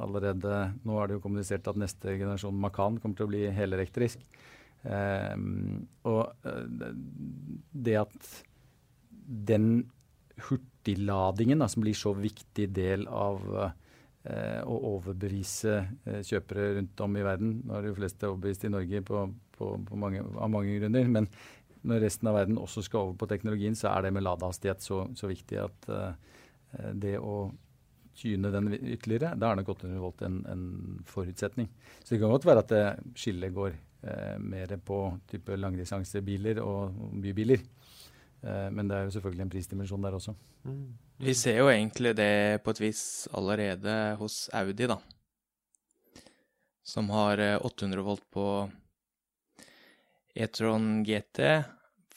allerede 0.00 0.60
Nå 0.88 0.96
er 0.96 1.08
det 1.08 1.18
jo 1.18 1.24
kommunisert 1.24 1.66
at 1.68 1.80
neste 1.80 2.16
generasjon 2.16 2.56
Macan 2.56 3.00
kommer 3.00 3.16
til 3.16 3.28
å 3.28 3.32
bli 3.32 3.46
helelektrisk. 3.56 4.22
Uh, 4.84 5.36
og 6.08 6.48
det 7.72 7.98
at 8.00 8.30
den 9.30 9.70
hurtigladingen, 10.48 11.60
da, 11.62 11.68
som 11.68 11.84
blir 11.84 11.94
så 11.94 12.12
viktig 12.16 12.66
del 12.74 13.06
av 13.06 13.44
eh, 13.60 14.60
å 14.64 14.76
overbevise 14.94 15.76
eh, 15.78 16.20
kjøpere 16.26 16.74
rundt 16.78 17.04
om 17.04 17.16
i 17.16 17.24
verden. 17.26 17.54
Nå 17.64 17.78
er 17.78 17.88
de 17.88 17.96
fleste 17.98 18.28
overbevist 18.30 18.66
i 18.66 18.72
Norge 18.72 19.02
på, 19.06 19.24
på, 19.56 19.72
på 19.86 20.00
mange, 20.00 20.24
av 20.24 20.52
mange 20.52 20.78
grunner. 20.80 21.10
Men 21.18 21.30
når 21.86 22.04
resten 22.04 22.28
av 22.28 22.36
verden 22.40 22.60
også 22.60 22.84
skal 22.84 23.06
over 23.06 23.18
på 23.20 23.30
teknologien, 23.30 23.76
så 23.78 23.92
er 23.94 24.06
det 24.06 24.14
med 24.16 24.26
ladehastighet 24.26 24.84
så, 24.84 25.04
så 25.16 25.30
viktig 25.30 25.60
at 25.62 25.90
eh, 25.94 26.14
det 27.06 27.16
å 27.20 27.50
tyne 28.20 28.50
den 28.52 28.72
ytterligere, 28.74 29.34
da 29.38 29.50
er 29.50 29.60
nok 29.60 29.72
800 29.76 30.00
volt 30.02 30.24
en, 30.26 30.40
en, 30.50 30.64
forutsetning. 31.08 31.70
Så 32.02 32.14
det 32.14 32.20
kan 32.20 32.32
godt 32.32 32.46
være 32.48 32.64
at 32.64 32.72
det 32.72 32.84
skillet 33.18 33.54
går 33.54 33.72
eh, 33.72 34.36
mer 34.42 34.74
på 34.84 35.00
type 35.30 35.56
langdistansebiler 35.56 36.60
og 36.64 36.98
bybiler. 37.22 37.62
Eh, 38.42 38.68
men 38.72 38.88
det 38.88 38.96
er 38.96 39.08
jo 39.08 39.14
selvfølgelig 39.16 39.46
en 39.46 39.52
prisdimensjon 39.52 40.04
der 40.06 40.16
også. 40.16 40.34
Mm. 40.64 40.84
Vi 41.20 41.34
ser 41.36 41.60
jo 41.60 41.68
egentlig 41.68 42.14
det 42.16 42.62
på 42.64 42.72
et 42.74 42.80
vis 42.80 43.02
allerede 43.36 43.96
hos 44.20 44.48
Audi, 44.56 44.88
da. 44.88 44.96
Som 46.82 47.10
har 47.12 47.42
800 47.60 48.00
eh, 48.00 48.06
volt 48.06 48.24
på 48.32 48.46
E-tron 50.40 51.04
GT 51.04 51.42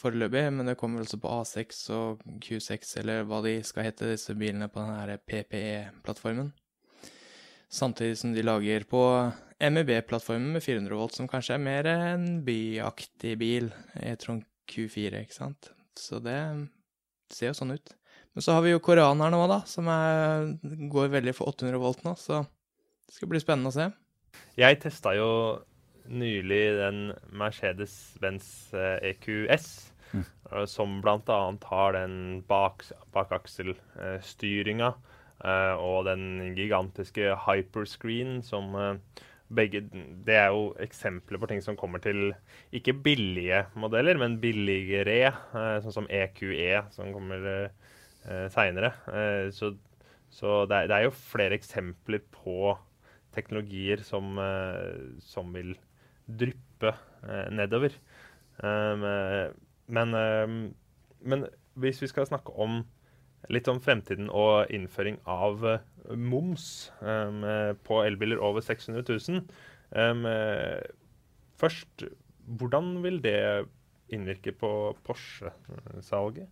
foreløpig, 0.04 0.48
men 0.52 0.68
det 0.68 0.78
kommer 0.80 1.04
altså 1.04 1.20
på 1.22 1.32
A6 1.32 1.84
og 1.96 2.24
Q6, 2.44 2.98
eller 3.02 3.24
hva 3.28 3.40
de 3.46 3.58
skal 3.66 3.88
hete, 3.88 4.12
disse 4.12 4.36
bilene 4.36 4.70
på 4.72 4.84
denne 4.84 5.18
PPE-plattformen. 5.20 6.52
Samtidig 7.74 8.20
som 8.20 8.34
de 8.36 8.44
lager 8.46 8.84
på 8.86 9.02
MEB-plattformen 9.64 10.58
med 10.58 10.64
400 10.64 10.98
volt, 11.00 11.16
som 11.18 11.30
kanskje 11.32 11.56
er 11.56 11.64
mer 11.64 11.90
en 11.90 12.28
byaktig 12.46 13.38
bil. 13.42 13.72
E-tron 13.98 14.44
Q4, 14.70 15.24
ikke 15.24 15.40
sant. 15.40 15.72
Så 16.00 16.20
det 16.24 16.38
ser 17.34 17.52
jo 17.52 17.58
sånn 17.58 17.76
ut. 17.76 17.94
Men 18.34 18.46
så 18.46 18.56
har 18.56 18.64
vi 18.66 18.74
jo 18.74 18.82
koreanerne 18.82 19.38
òg, 19.38 19.50
da, 19.52 19.60
som 19.70 19.90
er, 19.94 20.54
går 20.90 21.12
veldig 21.14 21.36
for 21.38 21.54
800 21.54 21.82
volt 21.82 22.02
nå. 22.06 22.16
Så 22.18 22.42
det 22.44 23.18
skal 23.18 23.30
bli 23.30 23.42
spennende 23.42 23.70
å 23.70 23.76
se. 23.76 23.90
Jeg 24.58 24.80
testa 24.82 25.14
jo 25.18 25.30
nylig 26.10 26.62
den 26.80 27.02
Mercedes-Benz 27.38 28.48
EQS, 28.74 29.68
eh, 29.78 30.14
e 30.14 30.18
mm. 30.18 30.26
Eh, 30.52 30.66
som 30.70 31.00
bl.a. 31.02 31.40
har 31.70 31.94
den 31.96 32.16
bak, 32.50 32.84
bakakselstyringa 33.16 34.90
uh, 34.94 35.76
og 35.80 36.06
den 36.10 36.56
gigantiske 36.58 37.38
hyperscreen 37.46 38.42
som 38.46 38.76
begge, 39.56 39.84
det 40.26 40.36
er 40.38 40.52
jo 40.54 40.72
eksempler 40.82 41.40
på 41.42 41.50
ting 41.50 41.62
som 41.64 41.78
kommer 41.80 42.02
til 42.04 42.34
ikke 42.76 42.96
billige 43.06 43.64
modeller, 43.80 44.18
men 44.20 44.40
billigere, 44.42 45.32
eh, 45.32 45.78
sånn 45.84 45.98
som 46.02 46.10
EQE, 46.10 46.54
e, 46.58 46.82
som 46.96 47.12
kommer 47.16 47.48
eh, 47.50 48.48
seinere. 48.54 48.94
Eh, 49.12 49.48
så, 49.56 49.74
så 50.34 50.64
det, 50.70 50.78
er, 50.78 50.90
det, 50.90 50.98
er, 50.98 51.08
jo 51.08 51.16
flere 51.34 51.58
eksempler 51.60 52.24
på 52.34 52.76
teknologier 53.34 54.04
som, 54.06 54.38
eh, 54.42 55.18
som 55.24 55.54
vil 55.56 55.74
dryppe 56.28 56.94
eh, 57.28 57.48
nedover. 57.54 57.98
Um, 58.64 59.02
men, 59.90 60.12
men 61.26 61.46
hvis 61.82 62.04
vi 62.04 62.10
skal 62.12 62.28
snakke 62.30 62.54
om 62.54 62.84
litt 63.52 63.68
om 63.72 63.82
fremtiden 63.84 64.30
og 64.32 64.72
innføring 64.74 65.20
av 65.30 65.64
uh, 65.66 65.78
moms 66.16 66.92
um, 67.02 67.44
på 67.84 68.02
elbiler 68.06 68.42
over 68.44 68.64
600 68.64 69.04
000. 69.08 69.44
Um, 69.94 70.26
først, 71.60 72.06
hvordan 72.60 72.96
vil 73.04 73.22
det 73.24 73.38
innvirke 74.14 74.54
på 74.58 74.70
Porsche-salget? 75.06 76.50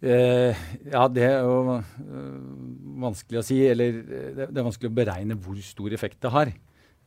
Eh, 0.00 0.56
ja, 0.88 1.02
det 1.12 1.26
er 1.26 1.42
jo 1.44 1.76
øh, 1.76 2.36
vanskelig 3.02 3.40
å 3.40 3.44
si. 3.44 3.60
Eller 3.68 4.00
det, 4.00 4.48
det, 4.48 4.56
er 4.56 4.66
vanskelig 4.66 4.90
å 4.90 4.96
beregne 4.96 5.38
hvor 5.40 5.58
stor 5.64 5.96
effekt 5.96 6.20
det 6.24 6.32
har. 6.34 6.52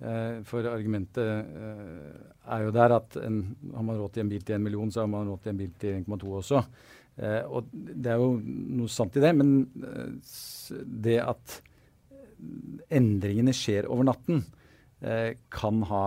Eh, 0.03 0.41
for 0.47 0.67
argumentet 0.69 1.23
eh, 1.23 2.11
er 2.53 2.65
jo 2.67 2.73
der 2.75 2.97
at 2.99 3.17
en, 3.21 3.41
har 3.73 3.87
man 3.87 3.97
råd 3.97 4.15
til 4.15 4.25
en 4.25 4.33
bil 4.33 4.45
til 4.45 4.59
1 4.59 4.65
million, 4.65 4.93
så 4.93 5.03
har 5.03 5.09
man 5.11 5.29
råd 5.31 5.45
til 5.45 5.53
en 5.55 5.63
bil 5.63 5.73
til 5.81 6.03
1,2 6.03 6.37
også. 6.41 6.63
Eh, 7.22 7.43
og 7.46 7.70
det 7.74 8.10
er 8.10 8.22
jo 8.22 8.34
noe 8.41 8.91
sant 8.91 9.17
i 9.17 9.24
det, 9.24 9.32
men 9.38 9.53
eh, 9.86 10.82
det 11.05 11.20
at 11.22 11.60
endringene 12.93 13.53
skjer 13.55 13.88
over 13.91 14.10
natten, 14.10 14.41
eh, 15.05 15.36
kan 15.53 15.84
ha 15.89 16.03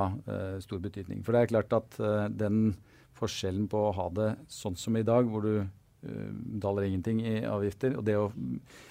stor 0.64 0.82
betydning. 0.82 1.22
For 1.24 1.32
det 1.32 1.44
er 1.44 1.52
klart 1.54 1.76
at 1.76 1.96
den 2.34 2.74
forskjellen 3.16 3.68
på 3.72 3.80
å 3.86 3.94
ha 3.96 4.06
det 4.12 4.30
sånn 4.52 4.76
som 4.78 4.96
i 4.98 5.04
dag, 5.06 5.28
hvor 5.30 5.44
du 5.46 5.54
uh, 5.62 6.32
betaler 6.56 6.88
ingenting 6.88 7.22
i 7.24 7.36
avgifter, 7.48 7.96
og 7.96 8.04
det 8.04 8.16
å 8.20 8.26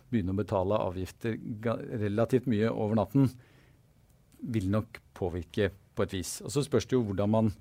begynne 0.10 0.34
å 0.34 0.40
betale 0.40 0.80
avgifter 0.82 1.38
relativt 2.02 2.50
mye 2.50 2.72
over 2.72 2.98
natten, 2.98 3.30
vil 4.56 4.70
nok 4.74 4.98
påvirke 5.18 5.70
på 5.96 6.06
et 6.06 6.16
vis. 6.18 6.40
Og 6.42 6.54
Så 6.54 6.66
spørs 6.66 6.88
det 6.90 6.98
jo 6.98 7.04
hvordan, 7.06 7.32
man, 7.36 7.52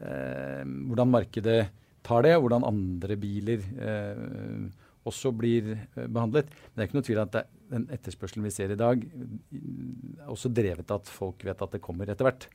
uh, 0.00 0.64
hvordan 0.64 1.12
markedet 1.12 1.60
tar 2.06 2.26
det, 2.26 2.36
hvordan 2.38 2.66
andre 2.66 3.18
biler 3.20 3.64
uh, 3.76 4.66
også 5.06 5.30
blir 5.34 5.74
behandlet. 5.94 6.50
Men 6.50 6.74
det 6.74 6.84
er 6.84 6.88
ikke 6.88 6.98
noe 6.98 7.06
tvil 7.06 7.22
at 7.22 7.34
det, 7.34 7.44
den 7.70 7.88
etterspørselen 7.94 8.46
vi 8.46 8.54
ser 8.54 8.72
i 8.74 8.78
dag, 8.78 9.02
er 9.02 10.30
også 10.32 10.50
drevet 10.54 10.90
av 10.90 11.02
at 11.02 11.10
folk 11.10 11.44
vet 11.46 11.62
at 11.62 11.74
det 11.76 11.82
kommer 11.84 12.10
etter 12.10 12.26
hvert. 12.26 12.48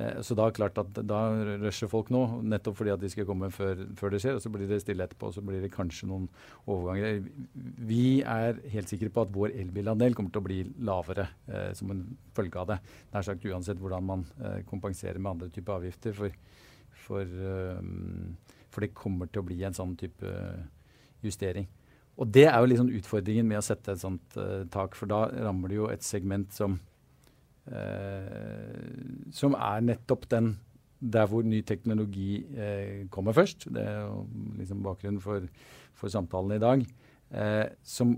Eh, 0.00 0.20
så 0.24 0.36
da 0.38 0.46
er 0.46 0.54
klart 0.56 0.78
at 0.80 1.00
da 1.08 1.20
rusher 1.60 1.90
folk 1.90 2.10
nå, 2.14 2.22
nettopp 2.46 2.78
fordi 2.78 2.92
at 2.94 3.02
de 3.02 3.10
skal 3.12 3.26
komme 3.28 3.50
før, 3.54 3.84
før, 3.98 4.14
det 4.14 4.22
skjer. 4.22 4.38
og 4.38 4.44
Så 4.44 4.52
blir 4.54 4.70
det 4.70 4.80
stille 4.84 5.06
etterpå, 5.06 5.30
og 5.30 5.36
så 5.36 5.44
blir 5.44 5.64
det 5.64 5.72
kanskje 5.74 6.08
noen 6.10 6.28
overganger. 6.66 7.24
Vi 7.90 8.20
er 8.22 8.62
helt 8.74 8.92
sikre 8.92 9.10
på 9.12 9.26
at 9.26 9.34
vår 9.34 9.56
elbilandel 9.64 10.16
kommer 10.16 10.34
til 10.34 10.42
å 10.42 10.46
bli 10.46 10.60
lavere 10.86 11.28
eh, 11.50 11.72
som 11.78 11.92
en 11.94 12.04
følge 12.36 12.62
av 12.62 12.70
det. 12.72 12.78
Nær 13.14 13.26
sagt 13.26 13.48
uansett 13.50 13.82
hvordan 13.82 14.08
man 14.12 14.24
eh, 14.40 14.62
kompenserer 14.68 15.20
med 15.20 15.34
andre 15.34 15.50
typer 15.54 15.78
avgifter. 15.78 16.16
For, 16.16 16.40
for, 17.06 17.36
eh, 17.50 18.56
for, 18.70 18.84
det 18.84 18.96
kommer 18.96 19.30
til 19.30 19.42
å 19.42 19.48
bli 19.48 19.60
en 19.66 19.76
sånn 19.76 19.96
type 20.00 20.30
justering. 21.24 21.68
Og 22.20 22.30
det 22.32 22.46
er 22.48 22.56
jo 22.60 22.70
liksom 22.70 22.90
utfordringen 22.98 23.48
med 23.48 23.60
å 23.60 23.64
sette 23.64 23.94
et 23.94 24.02
sånt 24.02 24.38
uh, 24.40 24.64
tak, 24.72 24.96
for 24.98 25.10
da 25.10 25.24
rammer 25.30 25.72
det 25.72 25.78
jo 25.78 25.90
et 25.92 26.04
segment 26.04 26.50
som 26.52 26.78
uh, 27.70 28.80
som 29.32 29.56
er 29.56 29.86
nettopp 29.86 30.26
den 30.32 30.54
der 31.00 31.28
hvor 31.30 31.46
ny 31.46 31.62
teknologi 31.64 32.42
uh, 32.56 33.06
kommer 33.12 33.36
først. 33.36 33.70
Det 33.72 33.84
er 33.84 34.02
jo 34.02 34.26
liksom 34.58 34.82
bakgrunnen 34.84 35.22
for, 35.24 35.46
for 35.96 36.12
samtalen 36.12 36.58
i 36.58 36.62
dag. 36.62 36.84
Eh, 37.30 37.66
som 37.86 38.16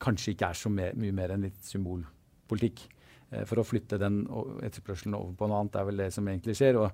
kanskje 0.00 0.34
ikke 0.34 0.50
er 0.52 0.58
så 0.58 0.72
me 0.72 0.90
mye 1.00 1.14
mer 1.16 1.32
enn 1.34 1.46
litt 1.46 1.62
symbolpolitikk. 1.64 2.82
Eh, 3.30 3.44
for 3.48 3.60
å 3.60 3.64
flytte 3.64 4.00
den 4.00 4.22
etterspørselen 4.60 5.16
over 5.16 5.32
på 5.38 5.48
noe 5.48 5.62
annet 5.62 5.78
er 5.80 5.86
vel 5.88 6.02
det 6.02 6.10
som 6.16 6.28
egentlig 6.28 6.58
skjer. 6.58 6.76
og 6.76 6.90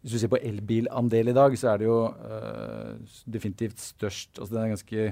hvis 0.00 0.14
du 0.14 0.18
ser 0.22 0.32
på 0.32 0.40
elbilandel 0.40 1.28
i 1.28 1.36
dag, 1.36 1.56
så 1.60 1.74
er 1.74 1.80
det 1.82 1.88
jo 1.88 1.98
uh, 2.08 3.18
definitivt 3.28 3.82
størst 3.82 4.40
altså 4.40 4.64
ganske 4.64 5.10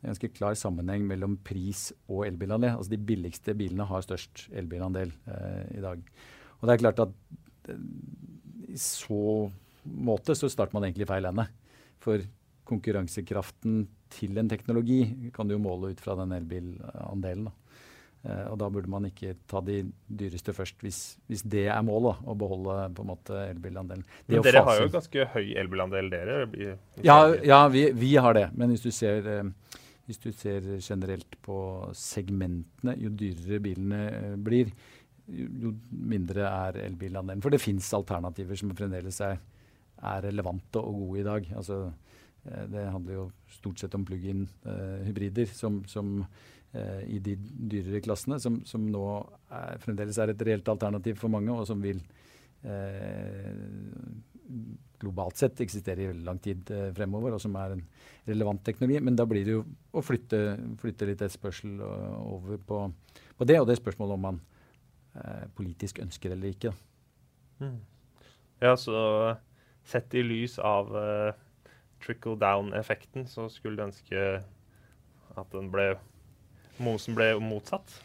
det 0.00 0.08
er 0.08 0.08
en 0.08 0.16
ganske 0.16 0.32
klar 0.32 0.54
sammenheng 0.56 1.02
mellom 1.04 1.34
pris 1.44 1.90
og 2.08 2.22
elbilandel. 2.24 2.72
Altså 2.72 2.94
De 2.94 2.98
billigste 3.04 3.52
bilene 3.52 3.84
har 3.84 4.00
størst 4.00 4.46
elbilandel 4.56 5.10
eh, 5.28 5.76
i 5.76 5.82
dag. 5.84 6.00
Og 6.56 6.64
det 6.64 6.72
er 6.72 6.80
klart 6.80 7.02
at 7.04 7.12
eh, 7.68 7.82
i 8.72 8.78
så 8.80 9.50
måte 9.84 10.32
så 10.32 10.48
starter 10.48 10.72
man 10.72 10.86
egentlig 10.86 11.04
i 11.04 11.10
feil 11.10 11.28
ende. 11.28 11.44
For 12.00 12.24
konkurransekraften 12.70 13.82
til 14.16 14.40
en 14.40 14.48
teknologi 14.48 15.02
kan 15.36 15.44
du 15.44 15.58
jo 15.58 15.60
måle 15.66 15.92
ut 15.92 16.00
fra 16.00 16.16
den 16.22 16.32
elbilandelen. 16.38 17.52
Eh, 17.52 17.89
og 18.20 18.58
da 18.60 18.66
burde 18.68 18.90
man 18.92 19.06
ikke 19.08 19.30
ta 19.48 19.62
de 19.64 19.78
dyreste 20.04 20.52
først, 20.52 20.76
hvis, 20.84 20.98
hvis 21.30 21.40
det 21.48 21.62
er 21.72 21.80
målet. 21.86 22.18
Å 22.28 22.34
beholde 22.36 22.74
på 22.92 23.06
en 23.06 23.08
måte 23.08 23.38
elbilandelen. 23.46 24.04
Men 24.28 24.44
dere 24.44 24.60
har 24.66 24.82
jo 24.82 24.90
ganske 24.92 25.24
høy 25.32 25.54
elbilandel, 25.62 26.10
dere? 26.12 26.42
Ja, 27.00 27.22
ja 27.40 27.62
vi, 27.72 27.86
vi, 27.96 28.10
har 28.20 28.36
det. 28.36 28.50
Men 28.52 28.74
hvis 28.74 28.84
du 28.84 28.90
ser 28.92 29.24
eh, 29.38 29.48
hvis 30.10 30.18
du 30.18 30.32
ser 30.34 30.64
generelt 30.82 31.36
på 31.44 31.56
segmentene, 31.94 32.96
jo 32.98 33.12
dyrere 33.14 33.60
bilene 33.62 34.00
eh, 34.10 34.32
blir, 34.42 34.72
jo 35.30 35.70
mindre 35.90 36.48
er 36.48 36.80
elbilandelen. 36.88 37.42
For 37.44 37.54
det 37.54 37.62
fins 37.62 37.86
alternativer 37.94 38.58
som 38.58 38.72
fremdeles 38.74 39.20
er, 39.22 39.38
er, 40.00 40.24
relevante 40.24 40.82
og 40.82 41.04
gode 41.04 41.20
i 41.20 41.26
dag. 41.28 41.46
Altså, 41.60 41.78
eh, 42.42 42.64
det 42.72 42.88
handler 42.90 43.20
jo 43.20 43.28
stort 43.54 43.78
sett 43.78 43.94
om 43.94 44.06
plug-in 44.06 44.48
uh, 44.66 44.98
hybrider 45.06 45.46
som, 45.54 45.84
som 45.86 46.24
i 46.70 47.16
de 47.18 47.32
dyrere 47.34 47.98
klassene, 48.04 48.36
som, 48.38 48.60
som 48.62 48.84
nå 48.86 49.02
er, 49.50 49.80
fremdeles 49.82 50.18
er 50.22 50.30
et 50.30 50.42
reelt 50.46 50.68
alternativ 50.70 51.16
for 51.18 51.32
mange, 51.32 51.50
og 51.50 51.64
som 51.66 51.80
vil 51.82 51.98
eh, 52.62 53.56
globalt 55.00 55.40
sett 55.40 55.60
eksistere 55.64 56.04
i 56.04 56.08
veldig 56.10 56.26
lang 56.26 56.38
tid 56.42 56.70
eh, 56.74 56.88
fremover, 56.96 57.34
og 57.34 57.42
som 57.42 57.56
er 57.60 57.76
en 57.76 57.82
relevant 58.28 58.62
teknologi. 58.64 59.00
Men 59.04 59.16
da 59.16 59.26
blir 59.28 59.46
det 59.46 59.56
jo 59.56 59.64
å 59.96 60.04
flytte, 60.04 60.40
flytte 60.80 61.08
litt 61.08 61.22
etterspørsel 61.22 61.80
uh, 61.80 62.18
over 62.36 62.60
på, 62.66 62.82
på, 63.36 63.48
det, 63.48 63.60
og 63.60 63.68
det 63.68 63.76
er 63.76 63.82
spørsmålet 63.82 64.18
om 64.18 64.26
man 64.28 64.40
eh, 65.14 65.46
politisk 65.56 66.02
ønsker 66.04 66.36
eller 66.36 66.52
ikke. 66.52 66.74
Mm. 67.60 67.78
Ja, 68.60 68.74
så 68.76 69.00
sett 69.88 70.12
i 70.14 70.24
lys 70.24 70.58
av 70.60 70.92
uh, 70.92 71.32
trickle 72.04 72.36
down-effekten, 72.40 73.24
så 73.28 73.48
skulle 73.52 73.80
du 73.80 73.88
ønske 73.88 74.26
at 75.40 75.52
den 75.54 75.70
ble 75.72 75.94
Mosen 76.80 77.16
ble 77.18 77.32
motsatt? 77.44 77.98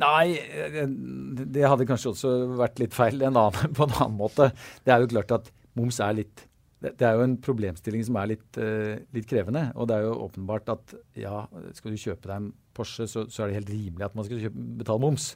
Nei, 0.00 0.36
eh, 0.38 0.84
det 0.86 1.66
hadde 1.66 1.86
kanskje 1.88 2.12
også 2.12 2.34
vært 2.60 2.78
litt 2.82 2.94
feil 2.94 3.18
en 3.26 3.34
annen, 3.34 3.74
på 3.76 3.88
en 3.88 3.96
annen 3.96 4.20
måte. 4.20 4.52
Det 4.86 4.94
er 4.94 5.02
jo 5.02 5.10
klart 5.16 5.34
at 5.40 5.50
moms 5.78 6.00
er 6.04 6.22
litt 6.22 6.46
det, 6.80 7.04
er 7.04 7.18
jo 7.18 7.24
en 7.26 7.36
problemstilling 7.44 8.04
som 8.06 8.16
er 8.16 8.30
litt, 8.30 8.46
uh, 8.56 8.94
litt, 9.12 9.26
krevende. 9.28 9.66
Og 9.76 9.88
det 9.90 9.98
er 9.98 10.06
jo 10.06 10.14
åpenbart 10.24 10.70
at 10.72 10.94
ja, 11.18 11.42
skal 11.76 11.92
du 11.92 12.00
kjøpe 12.00 12.24
deg 12.24 12.36
en 12.38 12.46
Porsche, 12.72 13.04
så, 13.10 13.26
så 13.28 13.42
er 13.42 13.50
det 13.50 13.58
helt 13.58 13.72
rimelig 13.74 14.06
at 14.06 14.14
man 14.16 14.24
skal 14.24 14.40
kjøpe, 14.40 14.62
betale 14.80 15.02
moms. 15.02 15.26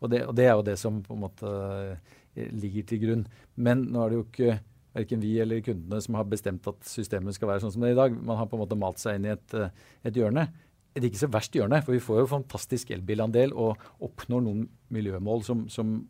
Og 0.00 0.10
det, 0.12 0.24
og 0.26 0.34
det, 0.36 0.44
er 0.44 0.58
jo 0.58 0.66
det 0.66 0.74
som 0.80 0.98
på 1.06 1.16
en 1.16 1.22
måte 1.22 1.48
uh, 1.48 2.18
ligger 2.36 2.84
til 2.90 3.00
grunn. 3.06 3.24
Men 3.56 3.86
nå 3.88 4.02
er 4.02 4.12
det 4.12 4.18
jo 4.18 4.26
ikke 4.26 4.58
verken 4.98 5.22
vi 5.22 5.36
eller 5.40 5.62
kundene 5.64 6.02
som 6.04 6.18
har 6.18 6.28
bestemt 6.28 6.66
at 6.68 6.84
systemet 6.90 7.36
skal 7.36 7.52
være 7.52 7.64
sånn 7.64 7.72
som 7.72 7.86
det 7.86 7.94
er 7.94 7.96
i 7.96 8.00
dag. 8.02 8.20
Man 8.20 8.36
har 8.36 8.50
på 8.50 8.58
en 8.58 8.64
måte 8.66 8.78
malt 8.80 9.00
seg 9.00 9.16
inn 9.16 9.30
i 9.30 9.32
et, 9.32 9.56
et 10.04 10.20
hjørne. 10.20 10.50
Et 10.98 11.04
ikke 11.06 11.20
så 11.20 11.30
verst 11.30 11.54
hjørne, 11.54 11.82
for 11.86 11.94
vi 11.94 12.02
får 12.02 12.24
jo 12.24 12.30
fantastisk 12.32 12.90
elbilandel 12.94 13.52
og 13.54 13.78
oppnår 14.02 14.42
noen 14.42 14.64
miljømål 14.90 15.44
som, 15.46 15.68
som 15.70 16.00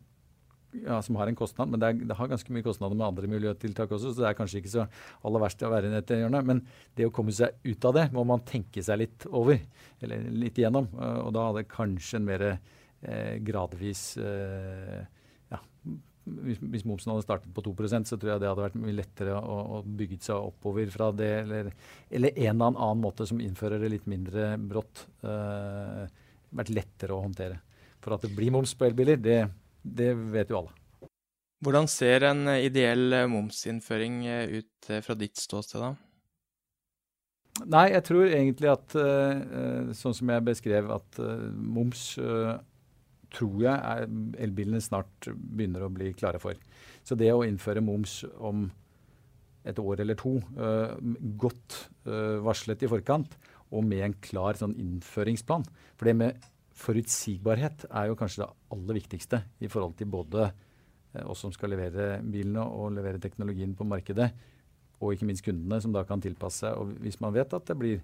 ja, 0.71 1.01
som 1.03 1.17
har 1.19 1.27
en 1.27 1.35
kostnad, 1.35 1.69
men 1.71 1.81
det, 1.81 1.87
er, 1.87 1.97
det, 2.07 2.15
har 2.17 2.29
ganske 2.31 2.53
mye 2.53 2.65
kostnader 2.65 2.95
med 2.95 3.07
andre 3.07 3.29
miljøtiltak 3.31 3.91
også, 3.91 4.13
så 4.13 4.23
det 4.23 4.29
er 4.29 4.37
kanskje 4.37 4.61
ikke 4.61 4.73
så 4.73 4.85
aller 5.27 5.43
verst 5.43 5.65
å 5.67 5.71
være 5.71 5.89
i 5.89 5.95
dette 5.95 6.19
hjørnet. 6.21 6.47
Men 6.47 6.61
det 6.97 7.07
å 7.07 7.13
komme 7.15 7.35
seg 7.35 7.57
ut 7.67 7.87
av 7.89 7.97
det 7.97 8.05
må 8.15 8.23
man 8.27 8.45
tenke 8.47 8.83
seg 8.85 9.01
litt 9.01 9.27
over, 9.27 9.59
eller 10.01 10.29
litt 10.43 10.61
igjennom. 10.61 10.87
Og 11.25 11.33
da 11.35 11.49
hadde 11.49 11.67
kanskje 11.71 12.21
en 12.21 12.29
mer 12.29 12.45
eh, 12.51 13.35
gradvis 13.43 14.05
eh, 14.21 15.01
ja, 15.51 15.61
hvis, 16.23 16.59
hvis, 16.61 16.83
momsen 16.85 17.11
hadde 17.13 17.25
startet 17.25 17.53
på 17.55 17.63
2% 17.65 18.09
så 18.09 18.17
tror 18.19 18.33
jeg 18.33 18.43
det 18.43 18.49
hadde 18.51 18.65
vært 18.65 18.77
mye 18.81 18.97
lettere 18.99 19.37
å, 19.37 19.55
å 19.77 19.79
bygge 19.85 20.19
seg 20.27 20.51
oppover 20.51 20.91
fra 20.93 21.09
det, 21.15 21.31
eller, 21.43 21.71
eller, 22.09 22.35
en 22.35 22.51
eller 22.51 22.77
annen 22.77 23.01
måte 23.01 23.25
som 23.29 23.41
innfører 23.41 23.81
det 23.81 23.89
litt 23.95 24.09
mindre 24.11 24.53
brått. 24.61 25.07
Uh, 25.25 26.05
vært 26.51 26.73
lettere 26.75 27.15
å 27.15 27.23
håndtere. 27.23 27.57
For 28.03 28.13
at 28.15 28.25
det 28.25 28.35
blir 28.35 28.53
moms 28.53 28.75
på 28.77 28.85
elbiler, 28.89 29.17
det 29.21 29.41
det 29.81 30.13
vet 30.13 30.51
jo 30.51 30.59
alle. 30.61 30.75
Hvordan 31.61 31.87
ser 31.89 32.25
en 32.29 32.45
ideell 32.53 33.15
momsinnføring 33.29 34.23
ut 34.49 34.89
eh, 34.89 35.01
fra 35.01 35.15
ditt 35.17 35.41
ståsted, 35.41 35.81
da? 35.81 35.91
Nei, 37.65 37.87
jeg 37.91 38.05
tror 38.07 38.29
egentlig 38.29 38.69
at 38.71 38.93
uh, 38.93 39.89
sånn 39.97 40.15
som 40.17 40.29
jeg 40.31 40.45
beskrev, 40.45 40.87
at 40.93 41.17
moms 41.51 42.13
tror 43.31 43.63
jeg 43.63 44.07
elbilene 44.43 44.81
snart 44.83 45.29
begynner 45.31 45.85
å 45.85 45.91
bli 45.93 46.11
klare 46.17 46.41
for. 46.41 46.57
Så 47.03 47.15
det 47.19 47.31
å 47.33 47.45
innføre 47.47 47.83
moms 47.83 48.21
om 48.37 48.67
et 49.63 49.77
år 49.79 50.01
eller 50.01 50.17
to, 50.17 50.33
godt 51.39 51.77
varslet 52.43 52.81
i 52.81 52.89
forkant, 52.89 53.35
og 53.71 53.85
med 53.87 54.03
en 54.05 54.15
klar 54.23 54.57
sånn 54.59 54.75
innføringsplan 54.79 55.65
For 55.95 56.09
det 56.09 56.15
med 56.17 56.47
forutsigbarhet 56.81 57.85
er 57.89 58.09
jo 58.09 58.17
kanskje 58.19 58.43
det 58.43 58.51
aller 58.75 58.97
viktigste 58.97 59.41
i 59.61 59.69
forhold 59.71 59.97
til 59.99 60.09
både 60.11 60.47
uh, 60.47 61.25
oss 61.29 61.43
som 61.45 61.53
skal 61.53 61.73
levere 61.73 62.21
bilene 62.23 62.63
og 62.63 62.95
levere 62.95 63.21
teknologien 63.21 63.75
på 63.77 63.87
markedet, 63.87 64.31
og 65.01 65.13
ikke 65.13 65.27
minst 65.27 65.45
kundene, 65.45 65.81
som 65.81 65.93
da 65.93 66.03
kan 66.07 66.21
tilpasse 66.23 66.63
seg. 66.63 66.77
Og 66.77 66.95
hvis 67.03 67.19
man 67.23 67.33
vet 67.35 67.53
at 67.57 67.67
det 67.67 67.77
blir 67.77 68.01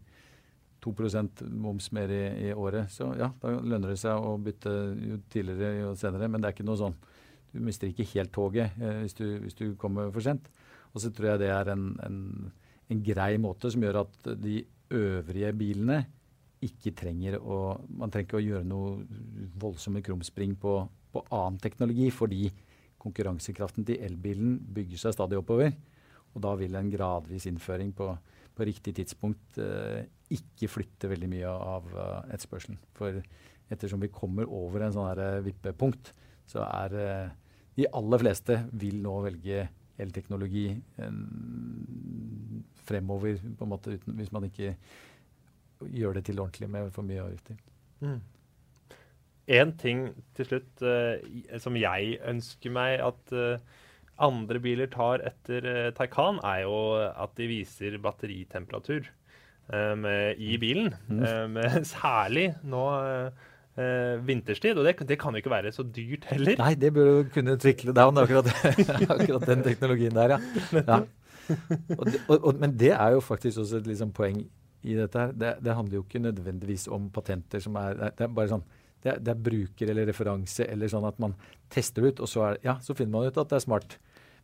2% 0.83 1.43
moms 1.49 1.89
mer 1.95 2.11
i, 2.13 2.23
i, 2.47 2.53
året, 2.53 2.91
så 2.93 3.09
ja, 3.17 3.31
da 3.41 3.53
lønner 3.57 3.93
det 3.93 3.99
seg 4.01 4.21
å 4.21 4.35
bytte 4.41 4.73
jo 5.01 5.19
tidligere 5.31 5.81
jo 5.81 5.93
senere. 5.99 6.29
Men 6.29 6.43
det 6.43 6.49
er 6.49 6.57
ikke 6.57 6.67
noe 6.67 6.79
sånn 6.79 6.97
Du 7.53 7.61
mister 7.63 7.87
ikke 7.87 8.05
helt 8.11 8.33
toget 8.35 8.75
eh, 8.75 9.01
hvis, 9.03 9.15
du, 9.17 9.25
hvis, 9.41 9.55
du, 9.57 9.71
kommer 9.79 10.11
for 10.13 10.21
sent. 10.21 10.49
Og 10.93 11.01
så 11.01 11.11
tror 11.15 11.31
jeg 11.31 11.45
det 11.45 11.51
er 11.53 11.71
en, 11.73 11.89
en, 12.05 12.19
en 12.91 13.01
grei 13.03 13.37
måte 13.41 13.71
som 13.73 13.83
gjør 13.83 14.03
at 14.03 14.31
de 14.37 14.61
øvrige 14.93 15.53
bilene 15.57 16.03
ikke 16.63 16.93
trenger 16.97 17.37
å 17.37 17.77
Man 17.99 18.11
trenger 18.11 18.27
ikke 18.27 18.39
å 18.39 18.45
gjøre 18.45 18.67
noe 18.67 19.05
voldsomme 19.61 20.01
krumspring 20.05 20.55
på, 20.59 20.79
på 21.13 21.23
annen 21.29 21.59
teknologi, 21.61 22.09
fordi 22.13 22.49
konkurransekraften 23.01 23.85
til 23.87 24.01
elbilen 24.03 24.57
bygger 24.73 25.05
seg 25.05 25.15
stadig 25.15 25.37
oppover. 25.39 25.71
Og 26.33 26.43
da 26.43 26.53
vil 26.59 26.75
en 26.77 26.89
gradvis 26.91 27.47
innføring 27.49 27.93
på, 27.97 28.09
på 28.57 28.67
riktig 28.67 28.95
tidspunkt 28.97 29.59
eh, 29.61 30.05
ikke 30.33 30.69
flytte 30.71 31.09
veldig 31.11 31.29
mye 31.31 31.51
av 31.51 31.89
uh, 31.95 32.21
etterspørselen. 32.33 32.79
For 32.97 33.21
ettersom 33.71 34.01
vi 34.03 34.11
kommer 34.13 34.49
over 34.51 34.83
en 34.83 34.95
sånn 34.95 35.09
her, 35.09 35.23
uh, 35.37 35.43
vippepunkt, 35.45 36.13
så 36.47 36.63
er 36.67 36.95
uh, 36.97 37.35
de 37.77 37.87
aller 37.95 38.23
fleste 38.23 38.61
vil 38.79 38.99
nå 39.03 39.19
velge 39.27 39.67
elteknologi 39.97 40.69
fremover, 42.85 43.39
på 43.57 43.65
en 43.65 43.71
måte, 43.71 43.95
uten, 43.97 44.15
hvis 44.19 44.33
man 44.33 44.45
ikke 44.45 44.75
gjør 45.93 46.17
det 46.17 46.27
til 46.27 46.41
ordentlig 46.41 46.69
med 46.73 46.91
for 46.93 47.05
mye 47.07 47.23
avgifter. 47.23 47.57
Mm. 48.01 48.19
En 49.57 49.73
ting 49.79 50.07
til 50.35 50.49
slutt 50.49 50.83
uh, 50.83 51.59
som 51.63 51.77
jeg 51.79 52.17
ønsker 52.27 52.73
meg 52.73 52.99
at 53.03 53.35
uh, 53.35 53.61
andre 54.19 54.59
biler 54.63 54.89
tar 54.91 55.23
etter 55.27 55.67
uh, 55.67 55.91
Taycan, 55.95 56.41
er 56.43 56.65
jo 56.65 56.79
at 56.97 57.37
de 57.39 57.47
viser 57.49 57.95
batteritemperatur 58.03 59.07
i 59.67 60.57
bilen. 60.61 60.93
Mm. 61.09 61.57
Særlig 61.95 62.53
nå 62.63 62.83
vinterstid. 64.25 64.77
Og 64.79 64.87
det, 64.87 64.95
det, 65.09 65.19
kan 65.21 65.35
jo 65.35 65.43
ikke 65.43 65.51
være 65.53 65.71
så 65.75 65.83
dyrt 65.83 66.25
heller. 66.31 66.55
Nei, 66.57 66.71
det 66.79 66.89
bør 66.95 67.09
jo 67.11 67.25
kunne 67.33 67.57
trickle 67.61 67.93
down, 67.93 68.17
akkurat, 68.17 68.49
akkurat 69.13 69.47
den 69.49 69.65
teknologien 69.67 70.15
der, 70.15 70.37
ja. 70.37 70.39
ja. 70.79 71.01
Og 71.97 72.07
og, 72.27 72.37
og, 72.41 72.55
men 72.59 72.73
det 72.79 72.91
er 72.95 73.13
jo 73.15 73.21
faktisk 73.23 73.61
også 73.63 73.77
et 73.77 73.87
liksom, 73.87 74.11
poeng 74.15 74.41
i 74.83 74.97
dette 74.97 75.19
her. 75.19 75.31
Det, 75.31 75.53
det, 75.63 75.75
handler 75.75 75.99
jo 75.99 76.03
ikke 76.05 76.23
nødvendigvis 76.23 76.87
om 76.87 77.09
patenter 77.13 77.63
som 77.63 77.75
er 77.79 78.11
Det 78.17 78.27
er 78.27 78.33
bare 78.33 78.51
sånn 78.55 78.65
det 79.03 79.11
er, 79.11 79.19
det 79.21 79.31
er, 79.31 79.41
bruker 79.45 79.91
eller 79.91 80.07
referanse 80.09 80.65
eller 80.65 80.89
sånn 80.89 81.05
at 81.05 81.19
man 81.21 81.35
tester 81.71 82.01
det 82.01 82.15
ut, 82.15 82.21
og 82.25 82.29
så, 82.31 82.43
er, 82.47 82.57
ja, 82.65 82.73
så 82.81 82.95
finner 82.97 83.13
man 83.13 83.27
ut 83.29 83.37
at 83.37 83.51
det 83.51 83.59
er 83.59 83.63
smart. 83.63 83.97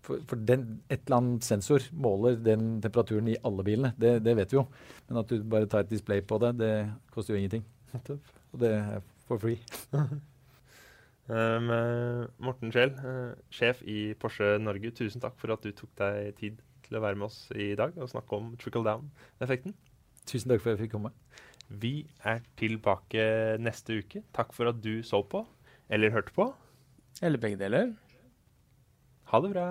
For, 0.03 0.19
for 0.27 0.39
den, 0.49 0.65
et 0.91 1.05
eller 1.05 1.21
annet 1.21 1.45
sensor 1.47 1.85
måler 1.95 2.35
den 2.43 2.81
temperaturen 2.83 3.29
i 3.31 3.37
alle 3.47 3.63
bilene. 3.63 3.93
Det, 3.99 4.17
det, 4.25 4.35
vet 4.35 4.51
vi 4.51 4.59
jo. 4.59 4.65
Men 5.07 5.21
at 5.21 5.31
du 5.31 5.45
bare 5.47 5.69
tar 5.71 5.85
et 5.85 5.93
display 5.93 6.21
på 6.27 6.39
det, 6.43 6.51
det 6.59 6.73
koster 7.13 7.35
jo 7.35 7.39
ingenting. 7.39 7.63
Og 7.93 8.59
det 8.59 8.73
er 8.75 8.99
for 9.29 9.39
free. 9.39 9.61
um, 11.31 11.71
Morten 12.43 12.73
Scheel, 12.75 12.91
uh, 12.99 13.31
sjef 13.53 13.79
i 13.87 14.11
Porsche 14.19 14.57
Norge, 14.59 14.91
tusen 14.91 15.23
takk 15.23 15.39
for 15.39 15.55
at 15.55 15.63
du 15.63 15.71
tok 15.71 15.95
deg 16.01 16.35
tid 16.41 16.59
til 16.83 16.99
å 16.99 17.03
være 17.05 17.19
med 17.19 17.29
oss 17.29 17.47
i 17.55 17.71
dag 17.79 17.95
og 17.95 18.11
snakke 18.11 18.37
om 18.37 18.53
trickle 18.59 18.83
down-effekten. 18.85 19.75
Tusen 20.27 20.51
takk 20.51 20.63
for 20.63 20.73
at 20.73 20.77
jeg 20.77 20.85
fikk 20.85 20.97
komme. 20.97 21.13
Vi 21.69 21.95
er 22.27 22.43
tilbake 22.59 23.23
neste 23.63 24.01
uke. 24.03 24.23
Takk 24.35 24.51
for 24.55 24.69
at 24.71 24.83
du 24.83 24.97
så 25.05 25.23
på, 25.23 25.45
eller 25.89 26.11
hørte 26.13 26.35
på. 26.35 26.51
Eller 27.23 27.39
begge 27.39 27.59
deler. 27.61 27.93
Ha 29.31 29.39
det 29.41 29.53
bra. 29.55 29.67